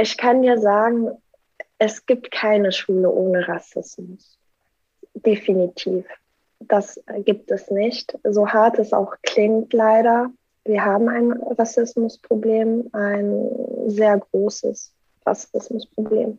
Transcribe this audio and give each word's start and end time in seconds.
Ich 0.00 0.16
kann 0.16 0.40
dir 0.40 0.58
sagen, 0.58 1.10
es 1.78 2.06
gibt 2.06 2.30
keine 2.30 2.72
Schule 2.72 3.10
ohne 3.10 3.46
Rassismus. 3.46 4.38
Definitiv. 5.12 6.06
Das 6.60 6.98
gibt 7.24 7.50
es 7.50 7.70
nicht. 7.70 8.16
So 8.24 8.48
hart 8.48 8.78
es 8.78 8.94
auch 8.94 9.14
klingt, 9.22 9.74
leider. 9.74 10.30
Wir 10.64 10.84
haben 10.84 11.08
ein 11.10 11.32
Rassismusproblem, 11.32 12.88
ein 12.92 13.50
sehr 13.88 14.18
großes 14.18 14.92
Rassismusproblem. 15.26 16.38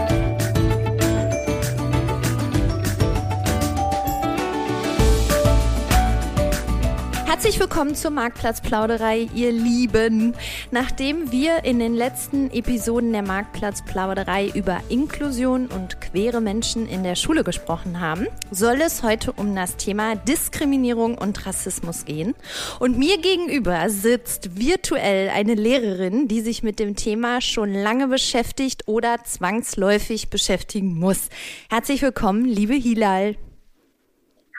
Herzlich 7.41 7.59
willkommen 7.59 7.95
zur 7.95 8.11
Marktplatzplauderei, 8.11 9.27
ihr 9.33 9.51
Lieben. 9.51 10.35
Nachdem 10.69 11.31
wir 11.31 11.63
in 11.63 11.79
den 11.79 11.95
letzten 11.95 12.51
Episoden 12.51 13.13
der 13.13 13.23
Marktplatzplauderei 13.23 14.51
über 14.53 14.79
Inklusion 14.89 15.65
und 15.65 15.99
queere 16.01 16.39
Menschen 16.39 16.87
in 16.87 17.01
der 17.01 17.15
Schule 17.15 17.43
gesprochen 17.43 17.99
haben, 17.99 18.27
soll 18.51 18.79
es 18.81 19.01
heute 19.01 19.31
um 19.31 19.55
das 19.55 19.75
Thema 19.77 20.15
Diskriminierung 20.15 21.17
und 21.17 21.43
Rassismus 21.47 22.05
gehen. 22.05 22.35
Und 22.77 22.99
mir 22.99 23.17
gegenüber 23.17 23.89
sitzt 23.89 24.59
virtuell 24.59 25.29
eine 25.29 25.55
Lehrerin, 25.55 26.27
die 26.27 26.41
sich 26.41 26.61
mit 26.61 26.77
dem 26.77 26.95
Thema 26.95 27.41
schon 27.41 27.73
lange 27.73 28.07
beschäftigt 28.07 28.83
oder 28.85 29.23
zwangsläufig 29.23 30.29
beschäftigen 30.29 30.93
muss. 30.93 31.29
Herzlich 31.71 32.03
willkommen, 32.03 32.45
liebe 32.45 32.75
Hilal. 32.75 33.35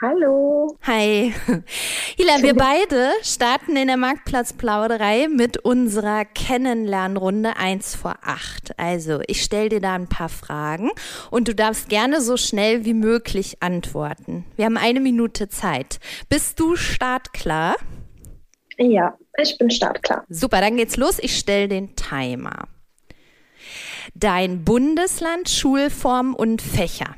Hallo. 0.05 0.75
Hi. 0.81 1.33
Hila, 2.17 2.41
wir 2.41 2.55
beide 2.55 3.11
starten 3.21 3.77
in 3.77 3.87
der 3.87 3.95
Marktplatzplauderei 3.95 5.29
mit 5.29 5.59
unserer 5.59 6.25
Kennenlernrunde 6.25 7.55
1 7.55 7.95
vor 7.95 8.15
8. 8.21 8.77
Also, 8.77 9.21
ich 9.27 9.41
stelle 9.41 9.69
dir 9.69 9.79
da 9.79 9.95
ein 9.95 10.09
paar 10.09 10.27
Fragen 10.27 10.91
und 11.31 11.47
du 11.47 11.55
darfst 11.55 11.87
gerne 11.87 12.19
so 12.19 12.35
schnell 12.35 12.83
wie 12.83 12.93
möglich 12.93 13.63
antworten. 13.63 14.43
Wir 14.57 14.65
haben 14.65 14.75
eine 14.75 14.99
Minute 14.99 15.47
Zeit. 15.47 16.01
Bist 16.27 16.59
du 16.59 16.75
startklar? 16.75 17.77
Ja, 18.77 19.17
ich 19.37 19.57
bin 19.57 19.71
startklar. 19.71 20.25
Super, 20.27 20.59
dann 20.59 20.75
geht's 20.75 20.97
los. 20.97 21.17
Ich 21.21 21.37
stelle 21.37 21.69
den 21.69 21.95
Timer. 21.95 22.67
Dein 24.15 24.65
Bundesland, 24.65 25.47
Schulform 25.47 26.35
und 26.35 26.61
Fächer. 26.61 27.15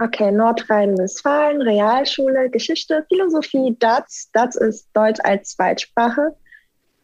Okay, 0.00 0.30
Nordrhein-Westfalen, 0.30 1.60
Realschule, 1.62 2.50
Geschichte, 2.50 3.04
Philosophie, 3.08 3.76
DATS. 3.78 4.30
DATS 4.32 4.56
ist 4.56 4.88
Deutsch 4.94 5.18
als 5.24 5.50
Zweitsprache. 5.50 6.36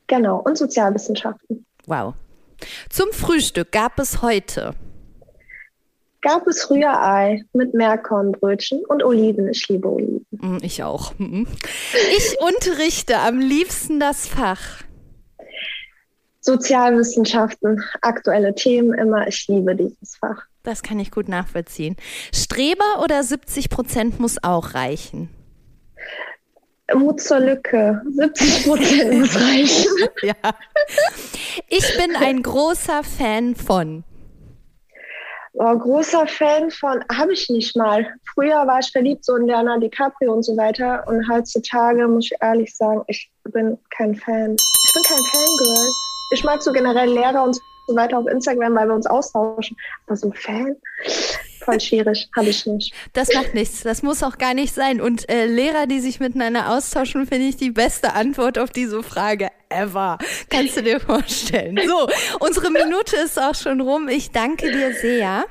Genau, 0.06 0.38
und 0.38 0.56
Sozialwissenschaften. 0.56 1.66
Wow. 1.86 2.14
Zum 2.90 3.10
Frühstück 3.12 3.72
gab 3.72 3.98
es 3.98 4.22
heute. 4.22 4.74
Gab 6.22 6.46
es 6.46 6.70
Rührei 6.70 7.42
mit 7.52 7.74
Meerkornbrötchen 7.74 8.84
und 8.86 9.02
Oliven. 9.02 9.48
Ich 9.48 9.68
liebe 9.68 9.88
Oliven. 9.88 10.26
Mm, 10.30 10.58
ich 10.62 10.82
auch. 10.82 11.12
Mm. 11.18 11.46
Ich 12.16 12.36
unterrichte 12.40 13.18
am 13.18 13.40
liebsten 13.40 14.00
das 14.00 14.26
Fach. 14.26 14.82
Sozialwissenschaften, 16.40 17.82
aktuelle 18.02 18.54
Themen 18.54 18.94
immer. 18.94 19.26
Ich 19.26 19.48
liebe 19.48 19.74
dieses 19.74 20.16
Fach. 20.16 20.46
Das 20.64 20.82
kann 20.82 20.98
ich 20.98 21.10
gut 21.10 21.28
nachvollziehen. 21.28 21.94
Streber 22.34 23.02
oder 23.02 23.22
70 23.22 23.68
Prozent 23.68 24.18
muss 24.18 24.42
auch 24.42 24.74
reichen? 24.74 25.28
Mut 26.94 27.20
zur 27.20 27.40
Lücke. 27.40 28.02
70 28.10 28.64
Prozent 28.64 29.20
muss 29.20 29.36
reichen. 29.40 29.92
ja. 30.22 30.34
Ich 31.68 31.96
bin 31.98 32.16
ein 32.16 32.42
großer 32.42 33.04
Fan 33.04 33.54
von. 33.54 34.04
Oh, 35.52 35.78
großer 35.78 36.26
Fan 36.26 36.70
von, 36.70 37.04
habe 37.14 37.32
ich 37.34 37.48
nicht 37.48 37.76
mal. 37.76 38.06
Früher 38.34 38.66
war 38.66 38.80
ich 38.80 38.90
verliebt 38.90 39.24
so 39.24 39.36
in 39.36 39.46
Leonardo 39.46 39.82
DiCaprio 39.82 40.32
und 40.32 40.42
so 40.42 40.56
weiter. 40.56 41.04
Und 41.06 41.28
heutzutage 41.30 42.08
muss 42.08 42.24
ich 42.24 42.32
ehrlich 42.40 42.74
sagen, 42.74 43.02
ich 43.06 43.30
bin 43.44 43.78
kein 43.90 44.14
Fan. 44.16 44.56
Ich 44.56 44.94
bin 44.94 45.02
kein 45.04 45.24
Fangirl. 45.32 45.90
Ich 46.32 46.42
mag 46.42 46.62
so 46.62 46.72
generell 46.72 47.10
Lehrer 47.10 47.44
und 47.44 47.60
so 47.86 47.94
weiter 47.94 48.18
auf 48.18 48.26
Instagram, 48.26 48.74
weil 48.74 48.88
wir 48.88 48.94
uns 48.94 49.06
austauschen. 49.06 49.76
Aber 50.06 50.16
so 50.16 50.28
ein 50.28 50.34
Fan, 50.34 50.76
voll 51.64 51.80
schwierig, 51.80 52.28
habe 52.36 52.48
ich 52.48 52.66
nicht. 52.66 52.94
Das 53.12 53.32
macht 53.34 53.54
nichts. 53.54 53.82
Das 53.82 54.02
muss 54.02 54.22
auch 54.22 54.38
gar 54.38 54.54
nicht 54.54 54.74
sein. 54.74 55.00
Und 55.00 55.28
äh, 55.28 55.46
Lehrer, 55.46 55.86
die 55.86 56.00
sich 56.00 56.20
miteinander 56.20 56.70
austauschen, 56.70 57.26
finde 57.26 57.46
ich 57.46 57.56
die 57.56 57.70
beste 57.70 58.14
Antwort 58.14 58.58
auf 58.58 58.70
diese 58.70 59.02
Frage 59.02 59.50
ever. 59.74 60.18
Kannst 60.50 60.76
du 60.76 60.82
dir 60.82 61.00
vorstellen. 61.00 61.78
So, 61.86 62.08
unsere 62.40 62.70
Minute 62.70 63.16
ist 63.16 63.38
auch 63.38 63.54
schon 63.54 63.80
rum. 63.80 64.08
Ich 64.08 64.30
danke 64.30 64.70
dir 64.70 64.92
sehr. 64.94 65.44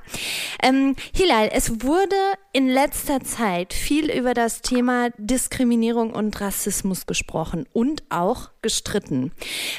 Ähm, 0.62 0.96
Hilal, 1.14 1.50
es 1.54 1.84
wurde 1.84 2.16
in 2.54 2.70
letzter 2.70 3.22
Zeit 3.22 3.74
viel 3.74 4.12
über 4.12 4.34
das 4.34 4.62
Thema 4.62 5.10
Diskriminierung 5.18 6.14
und 6.14 6.40
Rassismus 6.40 7.06
gesprochen 7.06 7.66
und 7.74 8.04
auch 8.10 8.52
gestritten. 8.62 9.32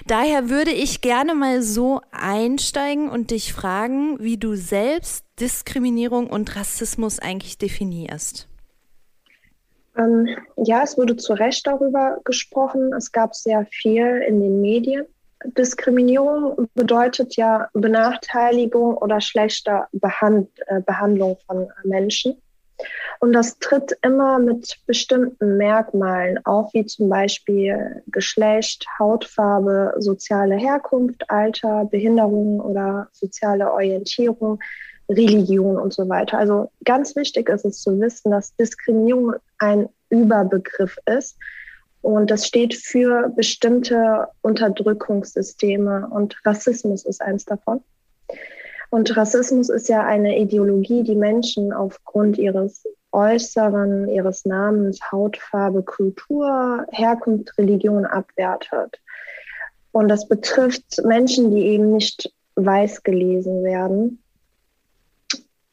Daher 0.06 0.50
würde 0.50 0.72
ich 0.72 1.00
gerne 1.00 1.34
mal 1.34 1.62
so 1.62 2.00
einsteigen 2.10 3.08
und 3.08 3.30
dich 3.30 3.52
fragen, 3.52 4.18
wie 4.20 4.36
du 4.36 4.56
selbst 4.56 5.24
Diskriminierung 5.40 6.28
und 6.28 6.54
Rassismus 6.54 7.18
eigentlich 7.18 7.58
definierst. 7.58 8.48
Ähm, 9.96 10.28
ja, 10.56 10.82
es 10.82 10.98
wurde 10.98 11.16
zu 11.16 11.34
Recht 11.34 11.66
darüber 11.66 12.18
gesprochen. 12.24 12.92
Es 12.92 13.12
gab 13.12 13.34
sehr 13.34 13.66
viel 13.66 14.22
in 14.26 14.40
den 14.40 14.60
Medien. 14.60 15.06
Diskriminierung 15.44 16.68
bedeutet 16.74 17.36
ja 17.36 17.68
Benachteiligung 17.74 18.96
oder 18.96 19.20
schlechter 19.20 19.88
Behand 19.92 20.48
äh, 20.66 20.80
Behandlung 20.80 21.36
von 21.46 21.68
Menschen. 21.84 22.40
Und 23.20 23.32
das 23.32 23.58
tritt 23.58 23.96
immer 24.02 24.38
mit 24.38 24.78
bestimmten 24.86 25.56
Merkmalen 25.56 26.44
auf, 26.44 26.74
wie 26.74 26.84
zum 26.84 27.08
Beispiel 27.08 28.02
Geschlecht, 28.08 28.84
Hautfarbe, 28.98 29.94
soziale 29.98 30.56
Herkunft, 30.56 31.30
Alter, 31.30 31.84
Behinderung 31.84 32.60
oder 32.60 33.08
soziale 33.12 33.72
Orientierung 33.72 34.58
Religion 35.08 35.76
und 35.76 35.92
so 35.92 36.08
weiter. 36.08 36.38
Also 36.38 36.70
ganz 36.84 37.14
wichtig 37.16 37.48
ist 37.48 37.64
es 37.64 37.80
zu 37.80 37.98
wissen, 38.00 38.30
dass 38.30 38.54
Diskriminierung 38.56 39.34
ein 39.58 39.88
Überbegriff 40.08 40.98
ist 41.06 41.36
und 42.04 42.30
das 42.30 42.46
steht 42.46 42.74
für 42.74 43.30
bestimmte 43.30 44.28
Unterdrückungssysteme 44.42 46.06
und 46.10 46.36
Rassismus 46.44 47.04
ist 47.06 47.22
eins 47.22 47.46
davon. 47.46 47.82
Und 48.90 49.16
Rassismus 49.16 49.70
ist 49.70 49.88
ja 49.88 50.04
eine 50.04 50.38
Ideologie, 50.38 51.02
die 51.02 51.16
Menschen 51.16 51.72
aufgrund 51.72 52.36
ihres 52.36 52.86
Äußeren, 53.10 54.08
ihres 54.08 54.44
Namens, 54.44 55.00
Hautfarbe, 55.10 55.82
Kultur, 55.82 56.86
Herkunft, 56.90 57.56
Religion 57.56 58.04
abwertet. 58.04 59.00
Und 59.92 60.08
das 60.08 60.28
betrifft 60.28 61.02
Menschen, 61.04 61.54
die 61.54 61.68
eben 61.68 61.92
nicht 61.92 62.32
weiß 62.56 63.02
gelesen 63.02 63.64
werden 63.64 64.22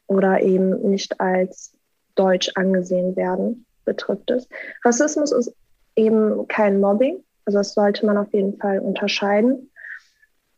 oder 0.06 0.40
eben 0.40 0.90
nicht 0.90 1.20
als 1.20 1.72
deutsch 2.14 2.50
angesehen 2.54 3.16
werden, 3.16 3.66
betrifft 3.84 4.30
es. 4.30 4.48
Rassismus 4.84 5.32
ist 5.32 5.54
eben 5.96 6.46
kein 6.48 6.80
Mobbing, 6.80 7.22
also 7.44 7.58
das 7.58 7.74
sollte 7.74 8.06
man 8.06 8.16
auf 8.16 8.32
jeden 8.32 8.58
Fall 8.58 8.78
unterscheiden. 8.78 9.70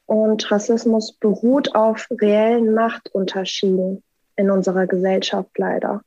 Und 0.06 0.50
Rassismus 0.50 1.12
beruht 1.12 1.74
auf 1.74 2.08
reellen 2.10 2.74
Machtunterschieden 2.74 4.02
in 4.36 4.50
unserer 4.50 4.86
Gesellschaft 4.86 5.56
leider. 5.56 6.02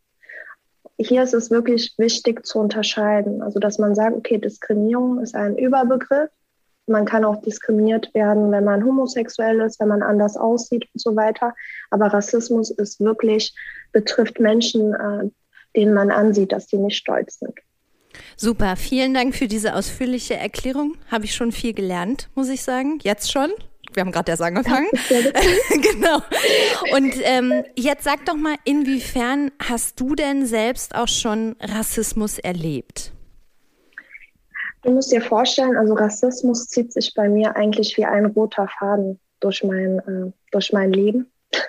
Hier 0.99 1.23
ist 1.23 1.33
es 1.33 1.51
wirklich 1.51 1.93
wichtig 1.97 2.45
zu 2.45 2.59
unterscheiden, 2.59 3.41
also 3.41 3.59
dass 3.59 3.79
man 3.79 3.95
sagt, 3.95 4.15
okay, 4.15 4.37
Diskriminierung 4.37 5.19
ist 5.19 5.35
ein 5.35 5.57
Überbegriff 5.57 6.29
man 6.87 7.05
kann 7.05 7.25
auch 7.25 7.41
diskriminiert 7.41 8.13
werden, 8.13 8.51
wenn 8.51 8.63
man 8.63 8.83
homosexuell 8.83 9.59
ist, 9.61 9.79
wenn 9.79 9.89
man 9.89 10.01
anders 10.01 10.37
aussieht 10.37 10.87
und 10.93 10.99
so 10.99 11.15
weiter. 11.15 11.53
Aber 11.89 12.07
Rassismus 12.07 12.71
ist 12.71 12.99
wirklich, 12.99 13.53
betrifft 13.91 14.39
Menschen, 14.39 14.93
äh, 14.93 15.29
denen 15.75 15.93
man 15.93 16.11
ansieht, 16.11 16.51
dass 16.51 16.67
die 16.67 16.77
nicht 16.77 16.97
stolz 16.97 17.39
sind. 17.39 17.59
Super, 18.35 18.75
vielen 18.75 19.13
Dank 19.13 19.35
für 19.35 19.47
diese 19.47 19.75
ausführliche 19.75 20.35
Erklärung. 20.35 20.95
Habe 21.11 21.25
ich 21.25 21.35
schon 21.35 21.51
viel 21.51 21.73
gelernt, 21.73 22.29
muss 22.35 22.49
ich 22.49 22.63
sagen. 22.63 22.99
Jetzt 23.03 23.31
schon. 23.31 23.51
Wir 23.93 24.01
haben 24.01 24.11
gerade 24.11 24.31
erst 24.31 24.41
angefangen. 24.41 24.87
genau. 25.69 26.21
Und 26.95 27.13
ähm, 27.23 27.63
jetzt 27.75 28.03
sag 28.03 28.25
doch 28.25 28.35
mal, 28.35 28.55
inwiefern 28.63 29.51
hast 29.63 29.99
du 29.99 30.15
denn 30.15 30.45
selbst 30.45 30.95
auch 30.95 31.07
schon 31.07 31.55
Rassismus 31.61 32.37
erlebt? 32.37 33.13
Du 34.87 34.93
musst 34.93 35.11
dir 35.11 35.19
vorstellen, 35.21 35.75
also 35.75 35.95
Rassismus 35.95 36.69
zieht 36.69 36.93
sich 36.93 37.13
bei 37.13 37.27
mir 37.27 37.57
eigentlich 37.57 37.97
wie 37.97 38.05
ein 38.05 38.27
roter 38.27 38.69
Faden 38.69 39.19
durch 39.41 39.61
mein, 39.61 39.99
äh, 39.99 40.31
durch 40.53 40.71
mein 40.71 40.93
Leben. 40.93 41.29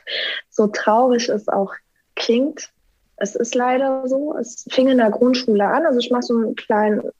so 0.50 0.68
traurig 0.68 1.28
es 1.28 1.48
auch 1.48 1.74
klingt, 2.14 2.70
es 3.16 3.34
ist 3.34 3.56
leider 3.56 4.06
so. 4.06 4.36
Es 4.36 4.64
fing 4.70 4.86
in 4.86 4.98
der 4.98 5.10
Grundschule 5.10 5.66
an. 5.66 5.84
Also 5.84 5.98
ich 5.98 6.12
mache 6.12 6.22
so 6.22 6.36
einen 6.36 6.54
kleinen, 6.54 7.10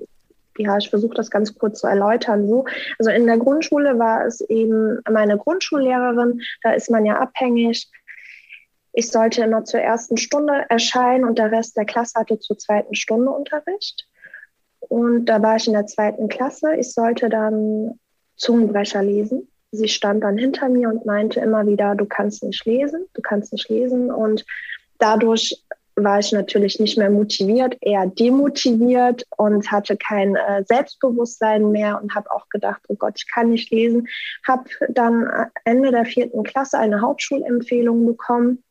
ja, 0.57 0.79
ich 0.79 0.89
versuche 0.89 1.17
das 1.17 1.33
ganz 1.33 1.59
kurz 1.59 1.81
zu 1.81 1.89
erläutern. 1.89 2.47
So. 2.47 2.65
Also 3.01 3.11
in 3.11 3.27
der 3.27 3.39
Grundschule 3.39 3.99
war 3.99 4.25
es 4.25 4.41
eben 4.43 5.01
meine 5.11 5.37
Grundschullehrerin, 5.37 6.41
da 6.63 6.75
ist 6.75 6.93
man 6.93 7.07
ja 7.07 7.19
abhängig. 7.19 7.91
Ich 8.93 9.11
sollte 9.11 9.43
immer 9.43 9.65
zur 9.65 9.81
ersten 9.81 10.17
Stunde 10.17 10.65
erscheinen 10.69 11.25
und 11.25 11.41
der 11.41 11.51
Rest 11.51 11.77
der 11.77 11.87
Klasse 11.87 12.21
hatte 12.21 12.39
zur 12.39 12.57
zweiten 12.57 12.95
Stunde 12.95 13.33
Unterricht. 13.33 14.07
Und 14.89 15.27
da 15.27 15.43
war 15.43 15.57
ich 15.57 15.67
in 15.67 15.75
der 15.75 15.87
zweiten 15.87 16.29
Klasse. 16.29 16.75
Ich 16.77 16.93
sollte 16.93 17.29
dann 17.29 17.99
Zungenbrecher 18.37 19.03
lesen. 19.03 19.49
Sie 19.71 19.89
stand 19.89 20.25
dann 20.25 20.39
hinter 20.39 20.69
mir 20.69 20.89
und 20.89 21.05
meinte 21.05 21.41
immer 21.41 21.67
wieder, 21.67 21.95
du 21.95 22.07
kannst 22.07 22.43
nicht 22.43 22.65
lesen, 22.65 23.07
du 23.15 23.21
kannst 23.21 23.53
nicht 23.53 23.69
lesen. 23.69 24.11
Und 24.11 24.47
dadurch 24.99 25.63
war 26.05 26.19
ich 26.21 26.33
natürlich 26.33 26.79
nicht 26.81 26.97
mehr 26.97 27.11
motiviert, 27.11 27.77
eher 27.81 28.07
demotiviert 28.07 29.25
und 29.37 29.71
hatte 29.71 29.97
kein 29.97 30.37
äh, 30.37 30.65
Selbstbewusstsein 30.67 31.71
mehr 31.71 32.01
und 32.01 32.15
habe 32.15 32.31
auch 32.31 32.49
gedacht, 32.49 32.83
oh 32.89 32.95
Gott, 32.95 33.15
ich 33.17 33.31
kann 33.31 33.51
nicht 33.51 33.71
lesen. 33.71 34.09
Habe 34.47 34.65
dann 34.89 35.29
Ende 35.65 35.91
der 35.91 36.05
vierten 36.05 36.45
Klasse 36.45 36.79
eine 36.79 37.01
Hauptschulempfehlung 37.01 38.07
bekommen. 38.07 38.63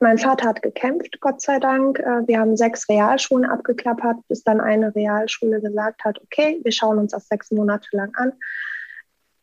Mein 0.00 0.18
Vater 0.18 0.48
hat 0.48 0.62
gekämpft, 0.62 1.20
Gott 1.20 1.40
sei 1.40 1.58
Dank. 1.58 1.98
Äh, 1.98 2.26
wir 2.26 2.38
haben 2.38 2.56
sechs 2.56 2.88
Realschulen 2.88 3.48
abgeklappert, 3.48 4.16
bis 4.28 4.42
dann 4.44 4.60
eine 4.60 4.94
Realschule 4.94 5.60
gesagt 5.60 6.04
hat, 6.04 6.20
okay, 6.22 6.60
wir 6.62 6.72
schauen 6.72 6.98
uns 6.98 7.12
das 7.12 7.28
sechs 7.28 7.50
Monate 7.50 7.88
lang 7.92 8.14
an. 8.14 8.32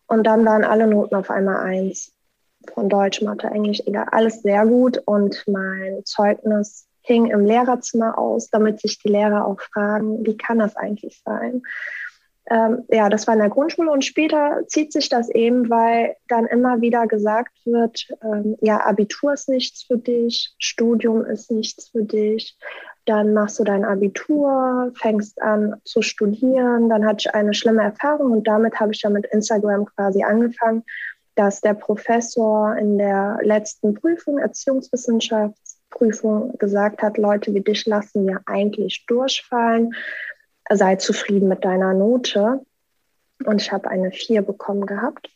Und 0.08 0.26
dann 0.26 0.46
waren 0.46 0.64
alle 0.64 0.88
Noten 0.88 1.16
auf 1.16 1.30
einmal 1.30 1.58
eins 1.58 2.14
von 2.74 2.90
Deutsch, 2.90 3.22
Mathe, 3.22 3.48
Englisch, 3.48 3.82
egal, 3.86 4.08
alles 4.12 4.42
sehr 4.42 4.66
gut. 4.66 5.02
Und 5.06 5.44
mein 5.48 6.02
Zeugnis 6.06 6.88
hing 7.02 7.28
im 7.28 7.46
Lehrerzimmer 7.46 8.18
aus, 8.18 8.50
damit 8.50 8.82
sich 8.82 9.00
die 9.00 9.10
Lehrer 9.10 9.46
auch 9.46 9.62
fragen, 9.62 10.26
wie 10.26 10.38
kann 10.38 10.60
das 10.60 10.76
eigentlich 10.76 11.22
sein? 11.26 11.64
Ähm, 12.50 12.86
ja, 12.90 13.10
das 13.10 13.28
war 13.28 13.34
in 13.34 13.42
der 13.42 13.50
Grundschule 13.50 13.92
und 13.92 14.06
später 14.06 14.62
zieht 14.68 14.94
sich 14.94 15.10
das 15.10 15.30
eben, 15.30 15.70
weil 15.70 16.16
dann 16.30 16.46
immer 16.46 16.80
wieder 16.80 17.08
gesagt 17.08 17.54
wird, 17.66 18.08
ähm, 18.24 18.56
ja, 18.62 18.86
Abitur 18.86 19.34
ist 19.34 19.50
nichts 19.50 19.84
für 19.84 19.98
dich, 19.98 20.56
Studium 20.58 21.26
ist 21.26 21.52
nichts 21.52 21.90
für 21.90 22.04
dich, 22.04 22.58
dann 23.06 23.34
machst 23.34 23.60
du 23.60 23.66
dein 23.66 23.84
Abitur, 23.84 24.92
fängst 24.96 25.42
an 25.42 25.76
zu 25.84 26.02
studieren, 26.02 26.90
dann 26.90 27.06
hatte 27.06 27.28
ich 27.28 27.36
eine 27.36 27.54
schlimme 27.54 27.84
Erfahrung 27.84 28.32
und 28.32 28.48
damit 28.48 28.80
habe 28.80 28.94
ich 28.94 29.02
ja 29.02 29.10
mit 29.10 29.26
Instagram 29.28 29.86
quasi 29.86 30.24
angefangen 30.24 30.84
dass 31.38 31.62
der 31.62 31.76
Professor 31.76 32.76
in 32.78 32.98
der 32.98 33.38
letzten 33.44 33.94
Prüfung, 33.94 34.40
Erziehungswissenschaftsprüfung, 34.40 36.58
gesagt 36.58 37.04
hat, 37.04 37.18
Leute 37.18 37.54
wie 37.54 37.62
dich 37.62 37.86
lassen 37.86 38.28
wir 38.28 38.42
eigentlich 38.48 39.06
durchfallen, 39.08 39.94
sei 40.72 40.96
zufrieden 40.96 41.48
mit 41.48 41.64
deiner 41.66 41.94
Note. 41.94 42.62
Und 43.46 43.62
ich 43.62 43.72
habe 43.72 43.90
eine 43.90 44.12
4 44.12 44.42
bekommen 44.42 44.86
gehabt. 44.86 45.30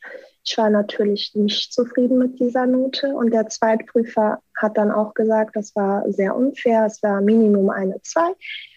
Ich 0.44 0.58
war 0.58 0.70
natürlich 0.70 1.36
nicht 1.36 1.72
zufrieden 1.72 2.18
mit 2.18 2.40
dieser 2.40 2.66
Note 2.66 3.10
und 3.10 3.32
der 3.32 3.48
Zweitprüfer 3.48 4.40
hat 4.58 4.78
dann 4.78 4.92
auch 4.92 5.14
gesagt, 5.14 5.56
das 5.56 5.76
war 5.76 6.12
sehr 6.12 6.36
unfair, 6.36 6.86
es 6.86 7.04
war 7.04 7.22
Minimum 7.22 7.70
eine 7.70 8.02
2, 8.02 8.22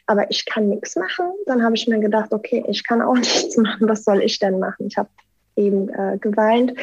aber 0.07 0.31
ich 0.31 0.45
kann 0.45 0.69
nichts 0.69 0.95
machen. 0.97 1.33
Dann 1.47 1.63
habe 1.63 1.75
ich 1.75 1.89
mir 1.89 2.01
gedacht, 2.01 2.35
okay, 2.35 2.63
ich 2.69 2.87
kann 2.87 3.01
auch 3.01 3.15
nichts 3.15 3.57
machen, 3.57 3.89
was 3.89 4.05
soll 4.05 4.23
ich 4.23 4.39
denn 4.39 4.59
machen? 4.59 4.89
Ich 4.89 4.99
habe 4.99 5.09
eben 5.57 5.89
äh, 5.89 6.19
geweint, 6.19 6.75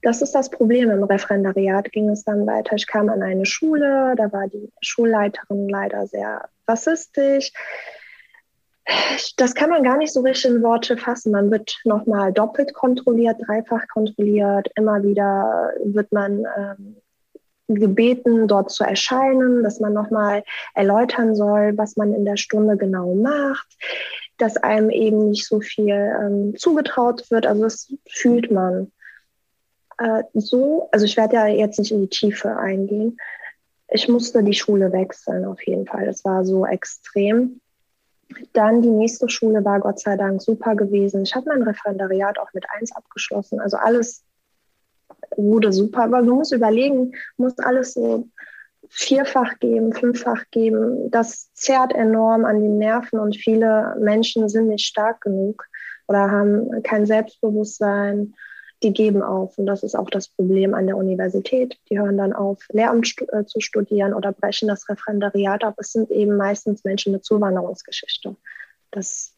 das 0.00 0.22
ist 0.22 0.34
das 0.34 0.50
Problem. 0.50 0.90
Im 0.90 1.04
Referendariat 1.04 1.92
ging 1.92 2.08
es 2.08 2.24
dann 2.24 2.46
weiter. 2.46 2.74
Ich 2.74 2.86
kam 2.86 3.08
an 3.08 3.22
eine 3.22 3.46
Schule, 3.46 4.14
da 4.16 4.32
war 4.32 4.48
die 4.48 4.72
Schulleiterin 4.80 5.68
leider 5.68 6.06
sehr 6.06 6.48
rassistisch. 6.66 7.52
Das 9.36 9.54
kann 9.54 9.70
man 9.70 9.84
gar 9.84 9.96
nicht 9.96 10.12
so 10.12 10.20
richtig 10.20 10.50
in 10.50 10.62
Worte 10.62 10.96
fassen. 10.96 11.32
Man 11.32 11.50
wird 11.50 11.78
nochmal 11.84 12.32
doppelt 12.32 12.74
kontrolliert, 12.74 13.36
dreifach 13.46 13.86
kontrolliert. 13.88 14.68
Immer 14.74 15.02
wieder 15.02 15.72
wird 15.84 16.10
man 16.12 16.44
ähm, 16.56 16.96
gebeten, 17.68 18.48
dort 18.48 18.70
zu 18.70 18.84
erscheinen, 18.84 19.62
dass 19.62 19.80
man 19.80 19.92
nochmal 19.92 20.42
erläutern 20.74 21.34
soll, 21.34 21.76
was 21.76 21.96
man 21.96 22.12
in 22.12 22.24
der 22.24 22.36
Stunde 22.36 22.76
genau 22.76 23.14
macht, 23.14 23.66
dass 24.38 24.56
einem 24.56 24.90
eben 24.90 25.30
nicht 25.30 25.46
so 25.46 25.60
viel 25.60 25.88
ähm, 25.88 26.54
zugetraut 26.56 27.30
wird. 27.30 27.46
Also 27.46 27.62
das 27.62 27.92
fühlt 28.08 28.50
man 28.50 28.90
äh, 29.98 30.24
so, 30.34 30.88
also 30.92 31.04
ich 31.04 31.16
werde 31.16 31.36
ja 31.36 31.46
jetzt 31.46 31.78
nicht 31.78 31.92
in 31.92 32.02
die 32.02 32.08
Tiefe 32.08 32.56
eingehen. 32.56 33.16
Ich 33.88 34.08
musste 34.08 34.42
die 34.42 34.54
Schule 34.54 34.92
wechseln 34.92 35.44
auf 35.44 35.64
jeden 35.66 35.86
Fall. 35.86 36.06
Das 36.06 36.24
war 36.24 36.44
so 36.44 36.66
extrem. 36.66 37.60
Dann 38.52 38.82
die 38.82 38.90
nächste 38.90 39.28
Schule 39.28 39.64
war 39.64 39.80
Gott 39.80 40.00
sei 40.00 40.16
Dank 40.16 40.42
super 40.42 40.74
gewesen. 40.74 41.22
Ich 41.22 41.34
habe 41.34 41.48
mein 41.48 41.62
Referendariat 41.62 42.38
auch 42.38 42.52
mit 42.52 42.64
eins 42.70 42.94
abgeschlossen. 42.94 43.60
Also 43.60 43.76
alles 43.76 44.24
wurde 45.36 45.72
super. 45.72 46.04
Aber 46.04 46.22
du 46.22 46.34
musst 46.34 46.52
überlegen, 46.52 47.12
muss 47.36 47.58
alles 47.58 47.94
so 47.94 48.28
vierfach 48.88 49.58
geben, 49.58 49.92
fünffach 49.92 50.44
geben. 50.50 51.10
Das 51.10 51.52
zerrt 51.54 51.94
enorm 51.94 52.44
an 52.44 52.60
den 52.60 52.78
Nerven 52.78 53.18
und 53.18 53.36
viele 53.36 53.96
Menschen 54.00 54.48
sind 54.48 54.68
nicht 54.68 54.86
stark 54.86 55.22
genug 55.22 55.66
oder 56.08 56.30
haben 56.30 56.82
kein 56.82 57.06
Selbstbewusstsein 57.06 58.34
die 58.82 58.92
geben 58.92 59.22
auf. 59.22 59.58
Und 59.58 59.66
das 59.66 59.82
ist 59.82 59.94
auch 59.94 60.10
das 60.10 60.28
Problem 60.28 60.74
an 60.74 60.86
der 60.86 60.96
Universität. 60.96 61.78
Die 61.90 61.98
hören 61.98 62.16
dann 62.16 62.32
auf, 62.32 62.58
Lehramt 62.70 63.14
äh, 63.32 63.44
zu 63.44 63.60
studieren 63.60 64.14
oder 64.14 64.32
brechen 64.32 64.68
das 64.68 64.88
Referendariat 64.88 65.64
ab. 65.64 65.74
Es 65.78 65.92
sind 65.92 66.10
eben 66.10 66.36
meistens 66.36 66.84
Menschen 66.84 67.12
mit 67.12 67.24
Zuwanderungsgeschichte. 67.24 68.36
Das, 68.90 69.34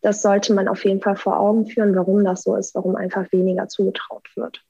das 0.00 0.22
sollte 0.22 0.54
man 0.54 0.68
auf 0.68 0.84
jeden 0.84 1.00
Fall 1.00 1.16
vor 1.16 1.38
Augen 1.38 1.66
führen, 1.66 1.94
warum 1.94 2.24
das 2.24 2.42
so 2.42 2.56
ist, 2.56 2.74
warum 2.74 2.96
einfach 2.96 3.30
weniger 3.32 3.68
zugetraut 3.68 4.28
wird. 4.36 4.62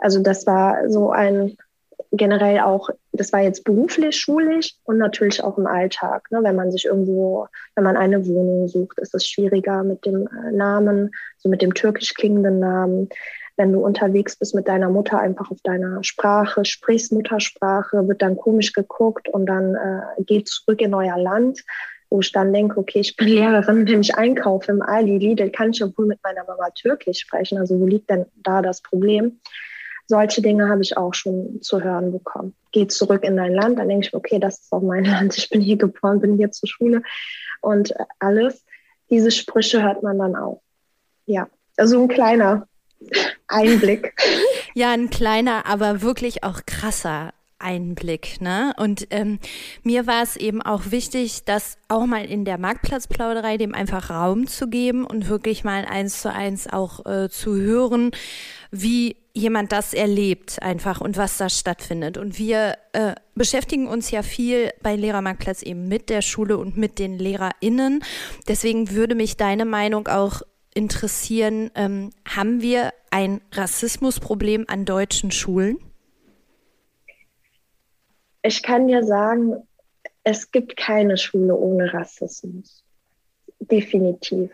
Also 0.00 0.20
das 0.20 0.46
war 0.46 0.88
so 0.90 1.10
ein 1.10 1.56
generell 2.10 2.60
auch, 2.60 2.90
das 3.12 3.32
war 3.32 3.40
jetzt 3.40 3.64
beruflich, 3.64 4.16
schulisch 4.16 4.74
und 4.84 4.98
natürlich 4.98 5.42
auch 5.42 5.58
im 5.58 5.66
Alltag. 5.66 6.30
Ne? 6.30 6.40
Wenn 6.42 6.56
man 6.56 6.70
sich 6.70 6.84
irgendwo, 6.84 7.46
wenn 7.74 7.84
man 7.84 7.96
eine 7.96 8.26
Wohnung 8.26 8.68
sucht, 8.68 8.98
ist 8.98 9.14
es 9.14 9.26
schwieriger 9.26 9.82
mit 9.84 10.04
dem 10.04 10.26
äh, 10.26 10.52
Namen, 10.52 11.10
so 11.38 11.48
mit 11.48 11.62
dem 11.62 11.74
türkisch 11.74 12.14
klingenden 12.14 12.58
Namen. 12.58 13.08
Wenn 13.56 13.72
du 13.72 13.80
unterwegs 13.80 14.36
bist 14.36 14.54
mit 14.54 14.68
deiner 14.68 14.88
Mutter 14.88 15.18
einfach 15.18 15.50
auf 15.50 15.60
deiner 15.62 16.02
Sprache, 16.02 16.64
sprichst 16.64 17.12
Muttersprache, 17.12 18.08
wird 18.08 18.22
dann 18.22 18.36
komisch 18.36 18.72
geguckt 18.72 19.28
und 19.28 19.46
dann 19.46 19.74
äh, 19.74 20.22
geht 20.22 20.48
zurück 20.48 20.80
in 20.80 20.94
euer 20.94 21.18
Land, 21.18 21.62
wo 22.08 22.20
ich 22.20 22.32
dann 22.32 22.52
denke, 22.52 22.78
okay, 22.78 23.00
ich 23.00 23.16
bin 23.16 23.28
Lehrerin, 23.28 23.86
wenn 23.86 24.00
ich 24.00 24.14
einkaufe 24.14 24.72
im 24.72 24.82
Aldi, 24.82 25.18
Lidl, 25.18 25.50
kann 25.50 25.70
ich 25.70 25.80
ja 25.80 25.86
wohl 25.96 26.06
mit 26.06 26.20
meiner 26.22 26.44
Mama 26.44 26.70
türkisch 26.70 27.20
sprechen. 27.20 27.58
Also 27.58 27.78
wo 27.78 27.86
liegt 27.86 28.10
denn 28.10 28.26
da 28.36 28.62
das 28.62 28.80
Problem? 28.80 29.40
Solche 30.12 30.42
Dinge 30.42 30.68
habe 30.68 30.82
ich 30.82 30.98
auch 30.98 31.14
schon 31.14 31.62
zu 31.62 31.82
hören 31.82 32.12
bekommen. 32.12 32.54
Geh 32.70 32.86
zurück 32.86 33.24
in 33.24 33.38
dein 33.38 33.54
Land, 33.54 33.78
dann 33.78 33.88
denke 33.88 34.08
ich, 34.08 34.14
okay, 34.14 34.38
das 34.38 34.60
ist 34.60 34.72
auch 34.72 34.82
mein 34.82 35.04
Land, 35.14 35.38
ich 35.38 35.48
bin 35.48 35.62
hier 35.62 35.78
geboren, 35.78 36.20
bin 36.20 36.36
hier 36.36 36.50
zur 36.52 36.68
Schule 36.68 37.02
und 37.62 37.94
alles. 38.18 38.62
Diese 39.08 39.30
Sprüche 39.30 39.82
hört 39.82 40.02
man 40.02 40.18
dann 40.18 40.36
auch. 40.36 40.60
Ja, 41.24 41.48
also 41.78 42.02
ein 42.02 42.08
kleiner 42.08 42.68
Einblick. 43.48 44.14
Ja, 44.74 44.90
ein 44.90 45.08
kleiner, 45.08 45.64
aber 45.64 46.02
wirklich 46.02 46.44
auch 46.44 46.60
krasser 46.66 47.32
Einblick. 47.62 48.40
Ne? 48.40 48.74
Und 48.76 49.06
ähm, 49.10 49.38
mir 49.82 50.06
war 50.06 50.22
es 50.22 50.36
eben 50.36 50.60
auch 50.62 50.90
wichtig, 50.90 51.44
das 51.44 51.78
auch 51.88 52.06
mal 52.06 52.24
in 52.24 52.44
der 52.44 52.58
Marktplatzplauderei 52.58 53.56
dem 53.56 53.74
einfach 53.74 54.10
Raum 54.10 54.46
zu 54.46 54.68
geben 54.68 55.04
und 55.06 55.28
wirklich 55.28 55.64
mal 55.64 55.84
eins 55.84 56.22
zu 56.22 56.32
eins 56.32 56.66
auch 56.66 57.06
äh, 57.06 57.28
zu 57.28 57.56
hören, 57.56 58.10
wie 58.70 59.16
jemand 59.34 59.72
das 59.72 59.94
erlebt 59.94 60.62
einfach 60.62 61.00
und 61.00 61.16
was 61.16 61.38
da 61.38 61.48
stattfindet. 61.48 62.18
Und 62.18 62.38
wir 62.38 62.76
äh, 62.92 63.14
beschäftigen 63.34 63.86
uns 63.86 64.10
ja 64.10 64.22
viel 64.22 64.70
bei 64.82 64.96
Lehrermarktplatz 64.96 65.62
eben 65.62 65.88
mit 65.88 66.10
der 66.10 66.22
Schule 66.22 66.58
und 66.58 66.76
mit 66.76 66.98
den 66.98 67.18
LehrerInnen. 67.18 68.04
Deswegen 68.48 68.90
würde 68.90 69.14
mich 69.14 69.36
deine 69.36 69.64
Meinung 69.64 70.08
auch 70.08 70.42
interessieren, 70.74 71.70
ähm, 71.74 72.10
haben 72.28 72.62
wir 72.62 72.92
ein 73.10 73.40
Rassismusproblem 73.52 74.64
an 74.68 74.84
deutschen 74.84 75.30
Schulen? 75.30 75.78
Ich 78.42 78.62
kann 78.62 78.88
dir 78.88 79.04
sagen, 79.04 79.66
es 80.24 80.50
gibt 80.50 80.76
keine 80.76 81.16
Schule 81.16 81.56
ohne 81.56 81.92
Rassismus. 81.92 82.84
Definitiv. 83.60 84.50